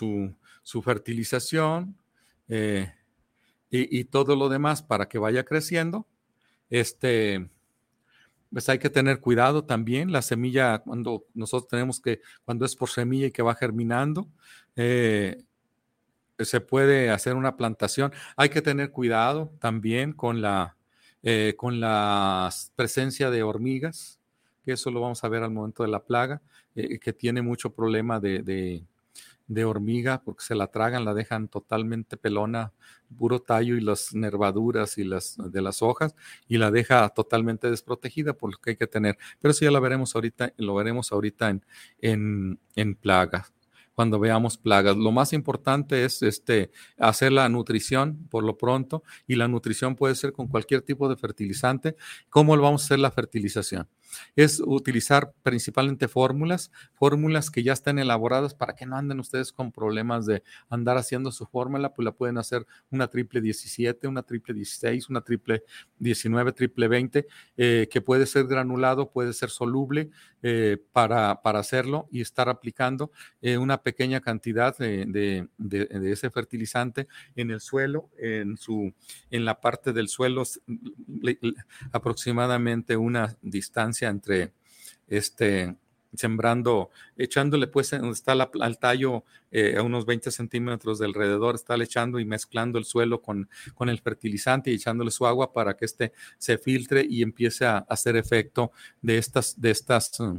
[0.62, 1.96] su, fertilización
[2.48, 2.92] eh,
[3.70, 6.06] y, todo lo demás para que vaya creciendo.
[6.70, 7.50] Este,
[8.52, 10.12] pues hay que tener cuidado también.
[10.12, 14.28] La semilla, cuando nosotros tenemos que, cuando es por semilla y que va germinando,
[14.76, 15.42] eh,
[16.38, 18.12] se puede hacer una plantación.
[18.36, 20.76] Hay que tener cuidado también con la,
[21.56, 24.20] con la presencia de hormigas
[24.64, 26.42] que eso lo vamos a ver al momento de la plaga,
[26.74, 28.84] eh, que tiene mucho problema de,
[29.64, 32.72] hormiga porque se la tragan, la dejan totalmente pelona,
[33.18, 36.14] puro tallo y las nervaduras y las de las hojas
[36.46, 39.18] y la deja totalmente desprotegida por lo que hay que tener.
[39.40, 41.64] Pero eso ya lo veremos ahorita, lo veremos ahorita en,
[42.00, 43.52] en, en plagas
[44.00, 44.96] cuando veamos plagas.
[44.96, 50.14] Lo más importante es este, hacer la nutrición por lo pronto y la nutrición puede
[50.14, 51.96] ser con cualquier tipo de fertilizante.
[52.30, 53.86] ¿Cómo lo vamos a hacer la fertilización?
[54.36, 59.72] Es utilizar principalmente fórmulas, fórmulas que ya están elaboradas para que no anden ustedes con
[59.72, 64.54] problemas de andar haciendo su fórmula, pues la pueden hacer una triple 17, una triple
[64.54, 65.64] 16, una triple
[65.98, 70.10] 19, triple 20, eh, que puede ser granulado, puede ser soluble
[70.42, 73.10] eh, para, para, hacerlo y estar aplicando
[73.42, 78.92] eh, una pequeña cantidad de, de, ese fertilizante en el suelo, en, su,
[79.30, 80.44] en la parte del suelo,
[81.92, 84.52] aproximadamente una distancia entre
[85.08, 85.76] este,
[86.14, 92.18] sembrando, echándole pues está al tallo eh, a unos 20 centímetros de alrededor, está echando
[92.18, 96.12] y mezclando el suelo con, con el fertilizante y echándole su agua para que este
[96.38, 100.36] se filtre y empiece a, hacer efecto de estas, de estas mm,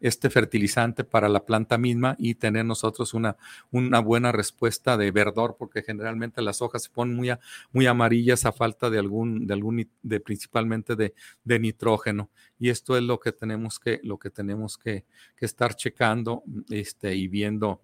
[0.00, 3.36] este fertilizante para la planta misma y tener nosotros una,
[3.70, 7.30] una buena respuesta de verdor, porque generalmente las hojas se ponen muy,
[7.72, 11.14] muy amarillas a falta de algún, de algún, de principalmente de,
[11.44, 12.30] de nitrógeno.
[12.58, 15.04] Y esto es lo que tenemos que, lo que tenemos que,
[15.36, 17.82] que estar checando este, y viendo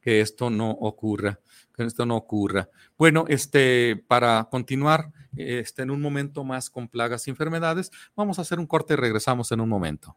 [0.00, 1.40] que esto no ocurra,
[1.74, 2.68] que esto no ocurra.
[2.96, 8.42] Bueno, este, para continuar este, en un momento más con plagas y enfermedades, vamos a
[8.42, 10.16] hacer un corte y regresamos en un momento.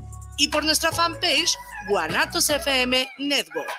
[0.41, 1.55] y por nuestra fanpage
[1.87, 3.69] Guanatos FM Network.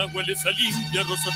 [0.00, 1.30] Provinciana, hueles a limpia rosa.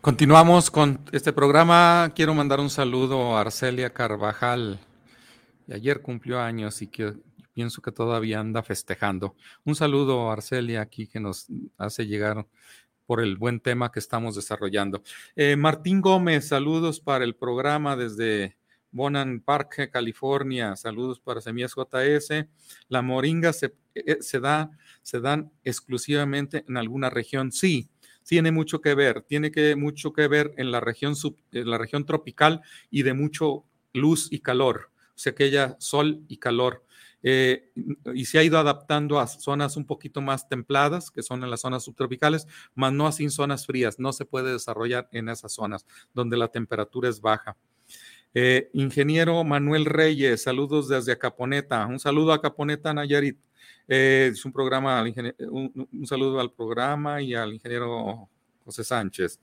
[0.00, 2.12] Continuamos con este programa.
[2.14, 4.78] Quiero mandar un saludo a Arcelia Carvajal.
[5.70, 7.12] Ayer cumplió años y que
[7.52, 9.36] pienso que todavía anda festejando.
[9.64, 12.46] Un saludo a Arcelia aquí que nos hace llegar
[13.04, 15.02] por el buen tema que estamos desarrollando.
[15.36, 18.56] Eh, Martín Gómez, saludos para el programa desde
[18.92, 20.76] Bonan Park, California.
[20.76, 22.46] Saludos para Semillas JS.
[22.88, 24.70] La moringa se, eh, se, da,
[25.02, 27.52] se dan exclusivamente en alguna región.
[27.52, 27.90] Sí,
[28.30, 29.22] tiene mucho que ver.
[29.22, 33.12] Tiene que, mucho que ver en la región, sub, en la región tropical y de
[33.12, 34.92] mucho luz y calor.
[35.16, 36.84] O sea que sol y calor.
[37.22, 37.72] Eh,
[38.14, 41.62] y se ha ido adaptando a zonas un poquito más templadas, que son en las
[41.62, 43.98] zonas subtropicales, más no así en zonas frías.
[43.98, 45.84] No se puede desarrollar en esas zonas
[46.14, 47.56] donde la temperatura es baja.
[48.32, 51.86] Eh, ingeniero Manuel Reyes, saludos desde Acaponeta.
[51.86, 53.38] Un saludo a Acaponeta, Nayarit.
[53.88, 55.02] Eh, es un programa,
[55.50, 58.28] un, un, saludo al programa y al ingeniero
[58.64, 59.40] José Sánchez.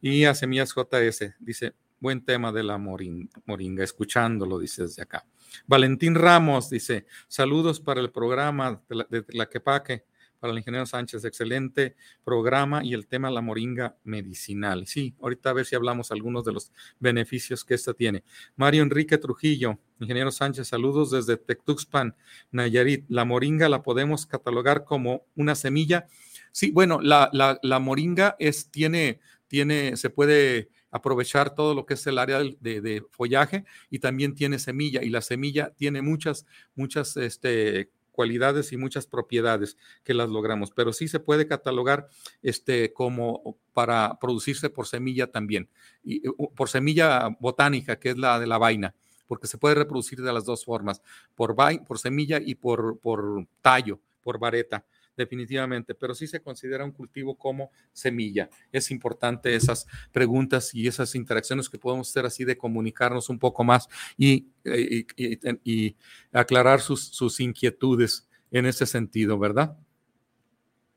[0.00, 5.26] Y a Semillas JS, dice, buen tema de la moringa, moringa escuchándolo, dice desde acá.
[5.66, 10.04] Valentín Ramos dice, saludos para el programa de la, de la Quepaque,
[10.44, 14.86] para el ingeniero Sánchez, excelente programa y el tema la moringa medicinal.
[14.86, 16.70] Sí, ahorita a ver si hablamos algunos de los
[17.00, 18.24] beneficios que esta tiene.
[18.54, 22.14] Mario Enrique Trujillo, ingeniero Sánchez, saludos desde Tectuxpan,
[22.50, 23.06] Nayarit.
[23.08, 26.08] La moringa la podemos catalogar como una semilla.
[26.52, 32.18] Sí, bueno, la, moringa es, tiene, tiene, se puede aprovechar todo lo que es el
[32.18, 37.88] área de, de, follaje y también tiene semilla y la semilla tiene muchas, muchas este,
[38.14, 42.08] cualidades y muchas propiedades que las logramos, pero sí se puede catalogar
[42.42, 45.68] este, como para producirse por semilla también,
[46.02, 46.20] y,
[46.56, 48.94] por semilla botánica, que es la de la vaina,
[49.26, 51.02] porque se puede reproducir de las dos formas,
[51.34, 51.56] por,
[51.86, 54.84] por semilla y por, por tallo, por vareta
[55.16, 58.48] definitivamente, pero sí se considera un cultivo como semilla.
[58.72, 63.64] Es importante esas preguntas y esas interacciones que podemos hacer así de comunicarnos un poco
[63.64, 65.96] más y, y,
[66.32, 69.76] aclarar sus, sus, inquietudes en ese sentido, ¿verdad?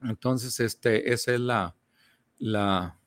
[0.01, 1.75] Entonces, este, esa es la,
[2.37, 2.97] la,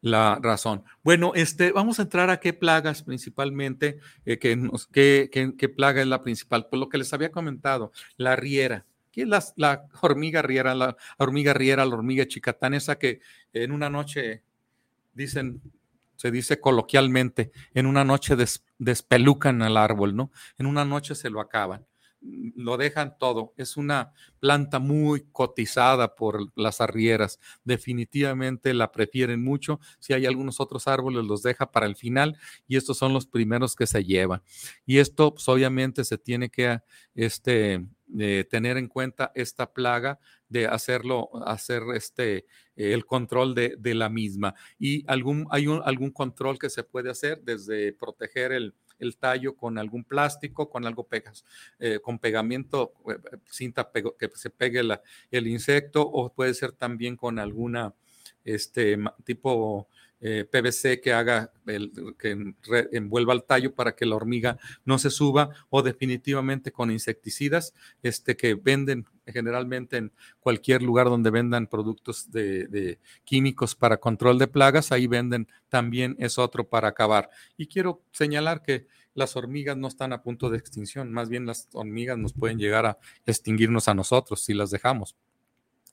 [0.00, 0.84] la razón.
[1.02, 6.22] Bueno, este, vamos a entrar a qué plagas principalmente, eh, qué, qué, plaga es la
[6.22, 6.68] principal.
[6.68, 8.86] Pues lo que les había comentado, la riera
[9.22, 13.20] es la, hormiga riera, la hormiga riera, la hormiga chicatán, esa que
[13.52, 14.42] en una noche
[15.14, 15.60] dicen,
[16.16, 18.36] se dice coloquialmente, en una noche
[18.78, 20.32] despelucan al árbol, ¿no?
[20.58, 21.86] En una noche se lo acaban
[22.20, 23.54] lo dejan todo.
[23.56, 27.38] Es una planta muy cotizada por las arrieras.
[27.64, 29.80] Definitivamente la prefieren mucho.
[29.98, 33.76] Si hay algunos otros árboles, los deja para el final y estos son los primeros
[33.76, 34.42] que se llevan.
[34.86, 36.80] Y esto, pues, obviamente, se tiene que
[37.14, 37.86] este,
[38.18, 42.46] eh, tener en cuenta esta plaga de hacerlo, hacer este,
[42.76, 44.54] el control de, de la misma.
[44.78, 49.54] Y algún, hay un, algún control que se puede hacer desde proteger el, el tallo
[49.56, 51.44] con algún plástico, con algo pegas,
[51.78, 53.18] eh, con pegamento, eh,
[53.50, 54.82] cinta que se pegue
[55.30, 57.94] el insecto, o puede ser también con alguna
[58.44, 59.88] este tipo
[60.20, 62.54] eh, PVC que haga el, que
[62.92, 68.36] envuelva el tallo para que la hormiga no se suba o definitivamente con insecticidas este,
[68.36, 74.90] que venden generalmente en cualquier lugar donde vendan productos de, químicos para control de plagas,
[74.90, 77.30] ahí venden también es otro para acabar.
[77.56, 81.68] Y quiero señalar que las hormigas no están a punto de extinción, más bien las
[81.72, 85.16] hormigas nos pueden llegar a extinguirnos a nosotros si las dejamos.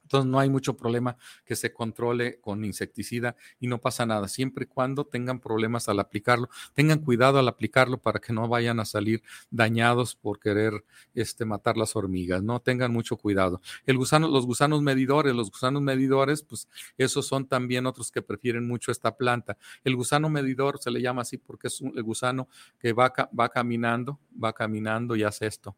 [0.05, 4.65] Entonces no hay mucho problema que se controle con insecticida y no pasa nada, siempre
[4.65, 6.47] y cuando tengan problemas al aplicarlo.
[6.73, 10.85] Tengan cuidado al aplicarlo para que no vayan a salir dañados por querer
[11.15, 12.59] este, matar las hormigas, ¿no?
[12.59, 13.61] Tengan mucho cuidado.
[13.87, 16.67] El gusano, los gusanos medidores, los gusanos medidores, pues
[16.99, 19.57] esos son también otros que prefieren mucho esta planta.
[19.83, 22.47] El gusano medidor se le llama así porque es un, el gusano
[22.79, 25.75] que va, va caminando, va caminando y hace esto.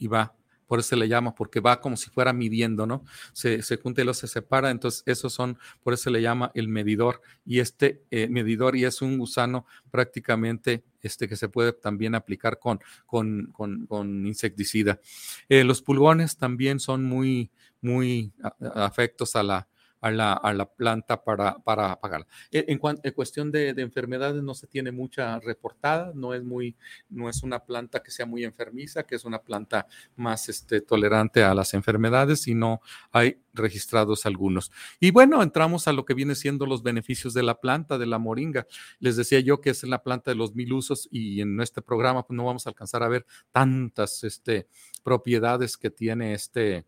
[0.00, 0.34] Y va
[0.68, 3.04] por eso se le llama, porque va como si fuera midiendo, ¿no?
[3.32, 6.52] Se, se junta y lo se separa, entonces esos son, por eso se le llama
[6.54, 7.22] el medidor.
[7.44, 12.58] Y este eh, medidor, y es un gusano prácticamente este que se puede también aplicar
[12.58, 15.00] con, con, con, insecticida.
[15.48, 17.50] Eh, los pulgones también son muy,
[17.80, 18.32] muy
[18.74, 19.68] afectos a la,
[20.00, 22.26] a la, a la planta para, para apagarla.
[22.50, 26.76] E, en, en cuestión de, de, enfermedades no se tiene mucha reportada, no es, muy,
[27.08, 29.86] no es una planta que sea muy enfermiza, que es una planta
[30.16, 32.80] más este, tolerante a las enfermedades y no
[33.12, 34.70] hay registrados algunos.
[35.00, 38.18] Y bueno, entramos a lo que viene siendo los beneficios de la planta, de la
[38.18, 38.66] moringa.
[39.00, 42.26] Les decía yo que es la planta de los mil usos y en este programa
[42.26, 44.68] pues, no vamos a alcanzar a ver tantas este,
[45.02, 46.84] propiedades que tiene este,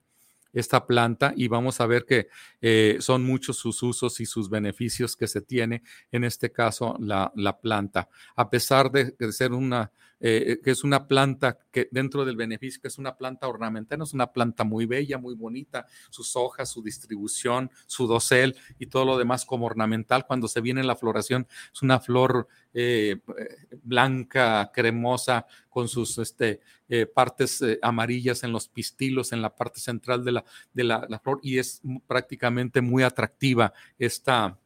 [0.53, 2.29] esta planta y vamos a ver que
[2.61, 7.33] eh, son muchos sus usos y sus beneficios que se tiene, en este caso, la,
[7.37, 8.09] la planta.
[8.37, 9.93] A pesar de, de ser una
[10.23, 14.33] eh, que es una planta que dentro del beneficio, es una planta ornamental, es una
[14.33, 19.47] planta muy bella, muy bonita, sus hojas, su distribución, su dosel y todo lo demás
[19.47, 20.27] como ornamental.
[20.27, 23.21] Cuando se viene la floración, es una flor eh,
[23.83, 30.25] blanca, cremosa, con sus este, eh, partes amarillas en los pistilos, en la parte central
[30.25, 30.45] de la,
[30.75, 34.59] de la, flor, y es prácticamente muy atractiva esta,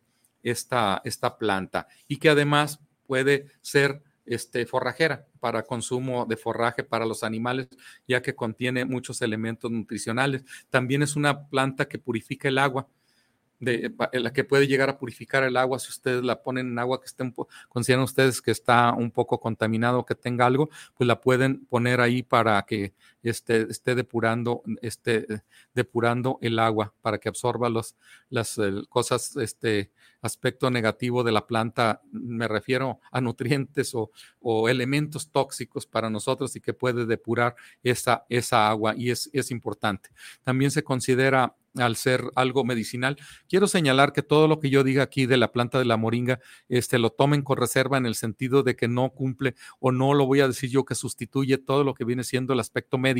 [0.42, 7.07] esta, esta planta, y que además puede ser este, forrajera para consumo de forraje para
[7.07, 7.68] los animales,
[8.09, 10.45] ya que contiene muchos elementos nutricionales.
[10.70, 12.89] También es una planta que purifica el agua
[13.61, 17.01] de la que puede llegar a purificar el agua si ustedes la ponen en agua
[17.01, 17.35] que estén,
[17.68, 22.22] consideran ustedes que está un poco contaminado, que tenga algo, pues la pueden poner ahí
[22.22, 22.93] para que
[23.31, 25.27] esté, esté depurando, esté
[25.75, 27.97] depurando el agua, para que absorba los,
[28.31, 29.91] las cosas, este
[30.22, 34.11] aspecto negativo de la planta, me refiero a nutrientes o,
[34.41, 39.51] o elementos tóxicos para nosotros y que puede depurar esa, esa agua y es, es
[39.51, 40.11] importante.
[40.43, 43.16] También se considera al ser algo medicinal.
[43.49, 46.41] Quiero señalar que todo lo que yo diga aquí de la planta de la moringa,
[46.68, 50.27] este, lo tomen con reserva en el sentido de que no cumple o no lo
[50.27, 53.13] voy a decir yo que sustituye todo lo que viene siendo el aspecto médico.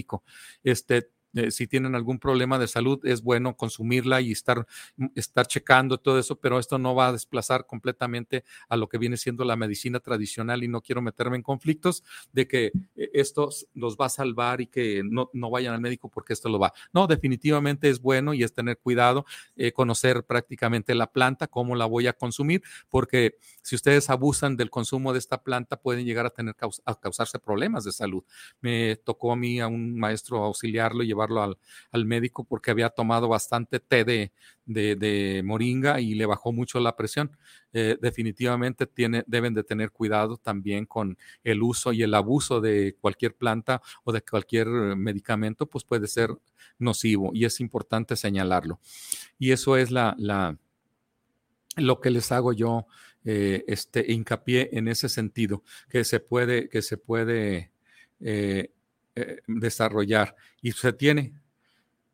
[0.62, 4.66] Este, eh, si tienen algún problema de salud, es bueno consumirla y estar,
[4.97, 8.99] mm, estar checando todo eso, pero esto no va a desplazar completamente a lo que
[8.99, 13.51] viene siendo la medicina tradicional y no quiero meterme en conflictos de que eh, esto
[13.74, 16.72] los va a salvar y que no, no vayan al médico porque esto lo va.
[16.93, 19.24] No, definitivamente es bueno y es tener cuidado,
[19.57, 24.70] eh, conocer prácticamente la planta, cómo la voy a consumir, porque si ustedes abusan del
[24.70, 26.55] consumo de esta planta pueden llegar a tener
[26.85, 28.24] a causarse problemas de salud.
[28.61, 31.57] Me tocó a mí a un maestro auxiliarlo y llevar
[31.91, 34.05] al, médico porque había tomado bastante té
[34.66, 37.37] de, moringa y le bajó mucho la presión.
[37.72, 42.97] Eh, definitivamente tiene, deben de tener cuidado también con el uso y el abuso de
[43.01, 46.31] cualquier planta o de cualquier medicamento, pues puede ser
[46.79, 48.81] nocivo y es importante señalarlo.
[49.39, 50.57] Y eso es la, la
[51.77, 52.87] lo que les hago yo
[53.25, 57.72] eh, este hincapié en ese sentido, que se puede, que se puede
[58.20, 58.70] eh,
[59.17, 61.33] eh, desarrollar y se tiene.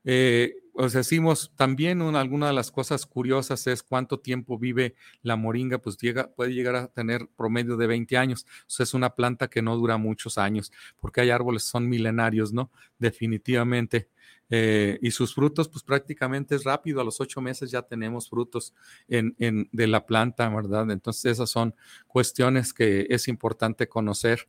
[0.04, 5.36] Eh, os decimos también una, alguna de las cosas curiosas es cuánto tiempo vive la
[5.36, 8.46] moringa, pues llega, puede llegar a tener promedio de 20 años.
[8.66, 12.70] O es una planta que no dura muchos años, porque hay árboles son milenarios, ¿no?
[12.98, 14.08] Definitivamente.
[14.48, 18.74] Eh, y sus frutos, pues prácticamente es rápido, a los ocho meses ya tenemos frutos
[19.06, 20.90] en, en, de la planta, ¿verdad?
[20.90, 21.74] Entonces esas son
[22.06, 24.48] cuestiones que es importante conocer.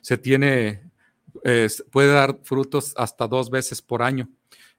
[0.00, 0.90] Se tiene,
[1.90, 4.28] puede dar frutos hasta dos veces por año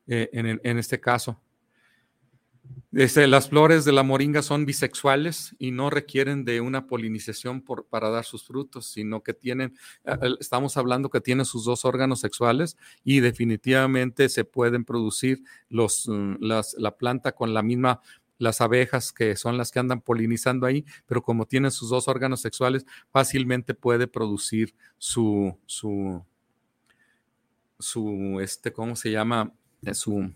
[0.07, 1.39] eh, en, este caso.
[2.91, 8.25] las flores de la moringa son bisexuales y no requieren de una polinización para dar
[8.25, 9.73] sus frutos, sino que tienen,
[10.39, 16.35] estamos hablando que tienen sus dos órganos sexuales y definitivamente se pueden producir los, mm,
[16.41, 18.01] la planta con la misma
[18.41, 22.41] las abejas que son las que andan polinizando ahí, pero como tienen sus dos órganos
[22.41, 26.25] sexuales, fácilmente puede producir su, su,
[27.79, 29.53] su, este, ¿cómo se llama?
[29.83, 30.31] Eh, su,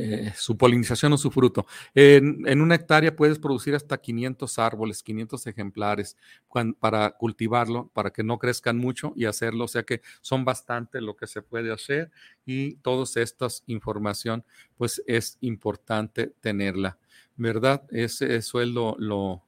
[0.00, 1.66] eh, su polinización o su fruto.
[1.92, 6.16] En, una hectárea puedes producir hasta 500 árboles, 500 ejemplares
[6.78, 9.64] para cultivarlo, para que no crezcan mucho y hacerlo.
[9.64, 12.12] O sea que son bastante lo que se puede hacer
[12.46, 14.44] y toda esta información,
[14.76, 16.96] pues es importante tenerla,
[17.34, 17.82] ¿verdad?
[17.90, 19.42] Ese, eso es lo, lo,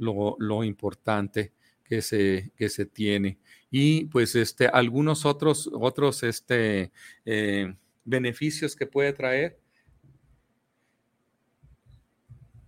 [0.00, 1.52] lo, importante
[1.84, 3.38] que se, que se tiene.
[3.70, 6.90] Y pues este, algunos otros, otros este,
[7.24, 7.72] eh,
[8.04, 9.62] beneficios que puede traer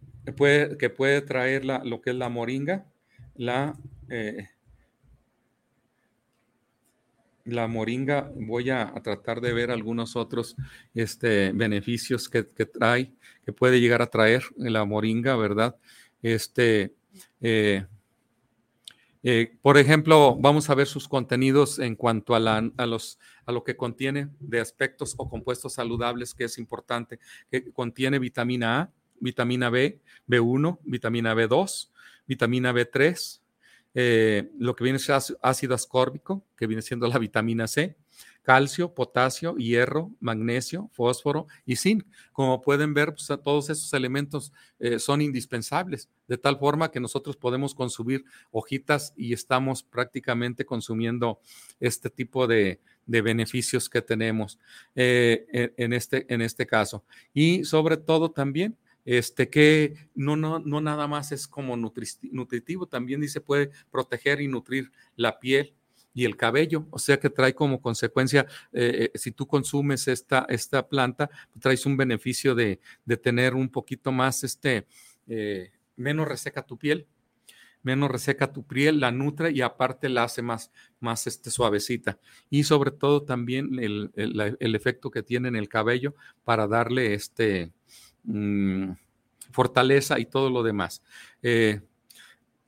[0.05, 2.87] que puede, que puede traer lo que es la moringa,
[3.35, 3.75] la,
[4.09, 4.49] eh,
[7.45, 10.57] la moringa, voy a, tratar de ver algunos otros
[10.95, 13.13] este, beneficios que, trae,
[13.45, 15.77] que puede llegar a traer la moringa, ¿verdad?
[16.23, 16.95] Este,
[17.41, 17.85] eh,
[19.23, 23.53] eh, por ejemplo, vamos a ver sus contenidos en cuanto a, la, a, los, a
[23.53, 27.19] lo que contiene de aspectos o compuestos saludables, que es importante,
[27.51, 31.91] que contiene vitamina A, vitamina B, B1, vitamina B2,
[32.27, 33.41] vitamina B3,
[33.97, 37.97] eh, lo que viene siendo ácido ascórbico, que viene siendo la vitamina C,
[38.43, 42.05] calcio, potasio, hierro, magnesio, fósforo y zinc.
[42.33, 47.37] Como pueden ver, pues, todos esos elementos eh, son indispensables, de tal forma que nosotros
[47.37, 51.41] podemos consumir hojitas y estamos prácticamente consumiendo
[51.81, 54.59] este tipo de, beneficios que tenemos
[54.95, 57.05] eh, en, este, en este caso.
[57.35, 63.21] Y sobre todo también este, que no, no, no nada más es como nutritivo, también
[63.21, 65.75] dice puede proteger y nutrir la piel
[66.15, 70.47] y el cabello, o sea que trae como consecuencia, eh, eh, si tú consumes esta,
[70.49, 71.29] esta planta,
[71.59, 72.81] traes un beneficio de,
[73.21, 74.87] tener un poquito más, este,
[75.27, 77.09] eh, menos reseca tu piel,
[77.83, 82.19] menos reseca tu piel, la nutre y aparte la hace más, más este, suavecita.
[82.49, 87.73] Y sobre todo también el, el efecto que tiene en el cabello para darle este,
[88.25, 88.93] Mm,
[89.51, 91.03] fortaleza y todo lo demás.
[91.43, 91.81] Eh,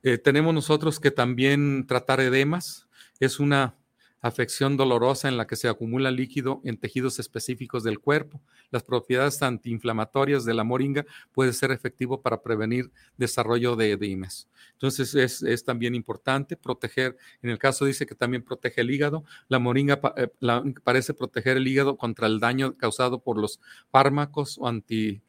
[0.02, 2.86] eh, tenemos nosotros que también tratar edemas.
[3.18, 3.74] Es una
[4.20, 8.40] afección dolorosa en la que se acumula líquido en tejidos específicos del cuerpo.
[8.70, 14.48] Las propiedades antiinflamatorias de la moringa pueden ser efectivo para prevenir desarrollo de edemas.
[14.72, 19.24] Entonces es, también importante proteger, en el caso dice que también protege el hígado.
[19.48, 20.28] La moringa eh,
[20.84, 25.22] parece proteger el hígado contra el daño causado por los fármacos o anti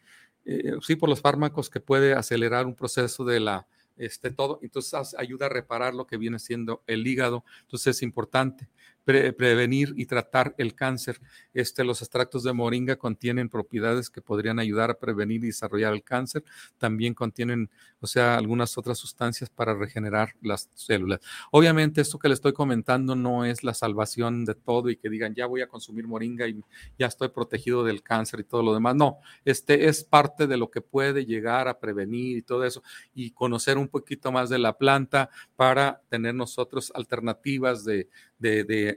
[0.48, 3.68] eh, sí, por los fármacos que puede acelerar un proceso de la,
[3.98, 8.70] este, todo, entonces ayuda a reparar lo que viene siendo el hígado, entonces es importante.
[9.08, 11.22] Prevenir y tratar el cáncer.
[11.54, 16.04] Este, los extractos de moringa contienen propiedades que podrían ayudar a prevenir y desarrollar el
[16.04, 16.44] cáncer.
[16.78, 17.70] También contienen,
[18.02, 21.22] o sea, algunas otras sustancias para regenerar las células.
[21.52, 25.34] Obviamente, esto que le estoy comentando no es la salvación de todo y que digan,
[25.34, 26.62] ya voy a consumir moringa y
[27.00, 28.96] ya estoy protegido del cáncer y todo lo demás.
[28.96, 32.84] No, este es parte de lo que puede llegar a prevenir y todo eso
[33.14, 38.97] y conocer un poquito más de la planta para tener nosotros alternativas de, de,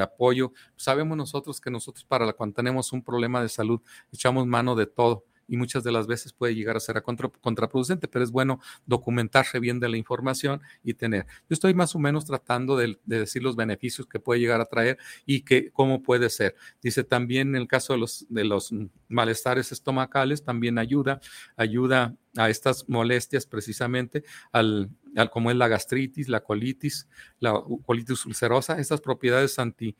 [0.00, 0.52] apoyo.
[0.76, 3.80] Sabemos nosotros que nosotros para cuando tenemos un problema de salud
[4.12, 8.24] echamos mano de todo y muchas de las veces puede llegar a ser contraproducente, pero
[8.24, 11.26] es bueno documentarse bien de la información y tener.
[11.26, 14.96] Yo estoy más o menos tratando de, decir los beneficios que puede llegar a traer
[15.26, 16.54] y que cómo puede ser.
[16.80, 18.72] Dice también en el caso de los, de los
[19.08, 21.20] malestares estomacales, también ayuda,
[21.56, 24.22] ayuda a estas molestias precisamente
[24.52, 27.08] al, al como es la gastritis, la colitis,
[27.40, 29.96] la colitis ulcerosa, estas propiedades anti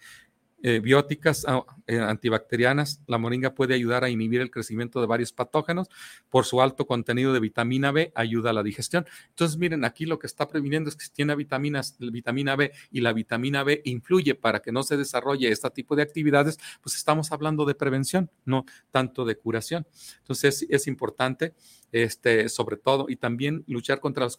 [0.62, 5.32] eh, bióticas ah, eh, antibacterianas, la moringa puede ayudar a inhibir el crecimiento de varios
[5.32, 5.88] patógenos.
[6.28, 9.06] Por su alto contenido de vitamina B, ayuda a la digestión.
[9.30, 13.00] Entonces, miren, aquí lo que está previniendo es que si tiene vitaminas, vitamina B y
[13.00, 17.32] la vitamina B influye para que no se desarrolle este tipo de actividades, pues estamos
[17.32, 19.86] hablando de prevención, no tanto de curación.
[20.18, 21.54] Entonces, es importante,
[21.90, 24.38] este, sobre todo, y también luchar contra las,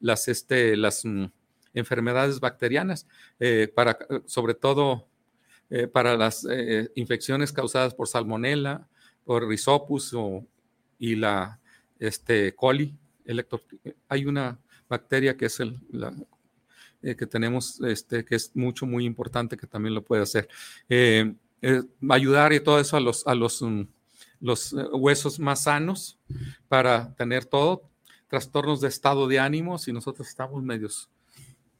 [0.00, 1.26] las, este, las mm,
[1.74, 3.06] enfermedades bacterianas,
[3.38, 5.07] eh, para, sobre todo,
[5.70, 8.88] eh, para las eh, infecciones causadas por salmonella,
[9.24, 10.16] por rhizopus
[10.98, 11.60] y la
[11.98, 12.96] este, coli.
[14.08, 14.58] hay una
[14.88, 15.78] bacteria que es el,
[17.02, 20.48] eh, que tenemos, este, que es mucho, muy importante, que también lo puede hacer.
[22.08, 23.82] ayudar y todo eso a los, a los, mm,
[24.40, 26.18] los huesos más sanos
[26.68, 27.82] para tener todo,
[28.28, 31.10] trastornos de estado de ánimo, si nosotros estamos medios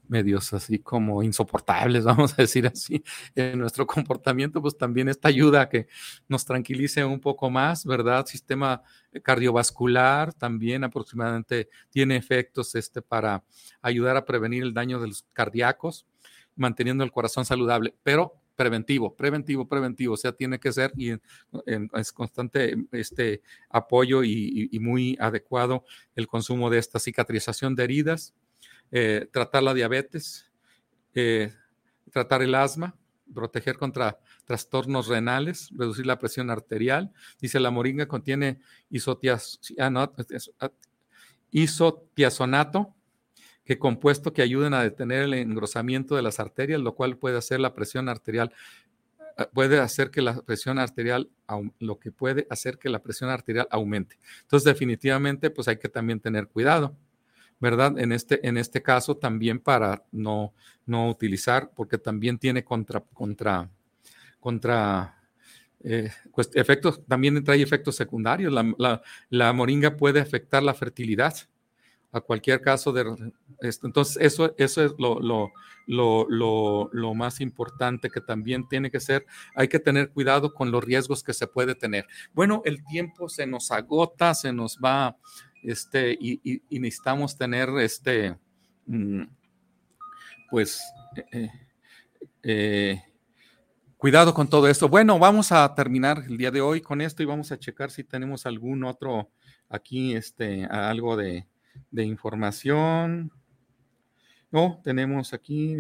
[0.09, 3.03] medios así como insoportables, vamos a decir así,
[3.35, 5.89] en nuestro comportamiento, pues también esta ayuda a que
[6.29, 8.27] nos tranquilice un poco más, ¿verdad?
[8.27, 8.83] Sistema
[9.23, 13.45] cardiovascular también aproximadamente tiene efectos este para
[13.83, 16.07] ayudar a prevenir el daño de los cardíacos,
[16.57, 21.13] manteniendo el corazón saludable, pero preventivo, preventivo, preventivo, o sea, tiene que ser y
[21.95, 23.41] es constante este
[23.71, 25.85] apoyo y muy adecuado
[26.17, 28.35] el consumo de esta cicatrización de heridas,
[28.91, 30.51] eh, tratar la diabetes,
[31.15, 31.53] eh,
[32.11, 32.97] tratar el asma,
[33.35, 37.13] proteger contra trastornos renales, reducir la presión arterial.
[37.41, 38.61] Dice la moringa contiene
[41.51, 42.95] isotiazonato,
[43.65, 47.61] que compuesto que ayuden a detener el engrosamiento de las arterias, lo cual puede hacer
[47.61, 48.51] la presión arterial,
[49.37, 51.31] eh, puede hacer que la presión arterial,
[51.79, 54.19] lo que puede hacer que la presión arterial aumente.
[54.41, 56.97] Entonces, definitivamente, pues hay que también tener cuidado.
[57.61, 57.99] ¿Verdad?
[57.99, 60.53] En este, en este caso también para no,
[60.87, 63.69] no utilizar, porque también tiene contra, contra,
[64.41, 65.19] contra
[65.81, 66.11] eh,
[66.55, 68.53] efectos, también trae efectos secundarios.
[69.31, 71.35] La, moringa puede afectar la fertilidad
[72.11, 73.87] a cualquier caso de esto.
[73.87, 75.53] Entonces, eso, eso es lo, lo,
[75.87, 79.27] lo, lo, más importante que también tiene que ser.
[79.55, 82.07] Hay que tener cuidado con los riesgos que se puede tener.
[82.33, 85.17] Bueno, el tiempo se nos agota, se nos va
[85.63, 88.37] este, y, necesitamos tener este,
[88.87, 89.23] mm,
[90.51, 90.81] pues,
[91.33, 91.51] eh,
[92.43, 93.03] eh,
[93.97, 94.89] cuidado con todo esto.
[94.89, 98.05] Bueno, vamos a terminar el día de hoy con esto y vamos a checar si
[98.05, 99.31] tenemos algún otro
[99.69, 101.47] aquí, este, algo de,
[101.91, 103.33] de información.
[104.51, 105.77] No, tenemos aquí,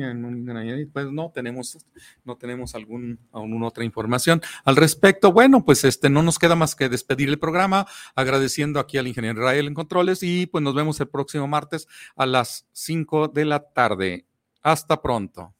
[0.92, 1.78] pues no tenemos,
[2.24, 5.32] no tenemos algún, alguna otra información al respecto.
[5.32, 9.42] Bueno, pues este no nos queda más que despedir el programa, agradeciendo aquí al ingeniero
[9.42, 13.60] Rael en controles y pues nos vemos el próximo martes a las 5 de la
[13.60, 14.26] tarde.
[14.62, 15.54] Hasta pronto.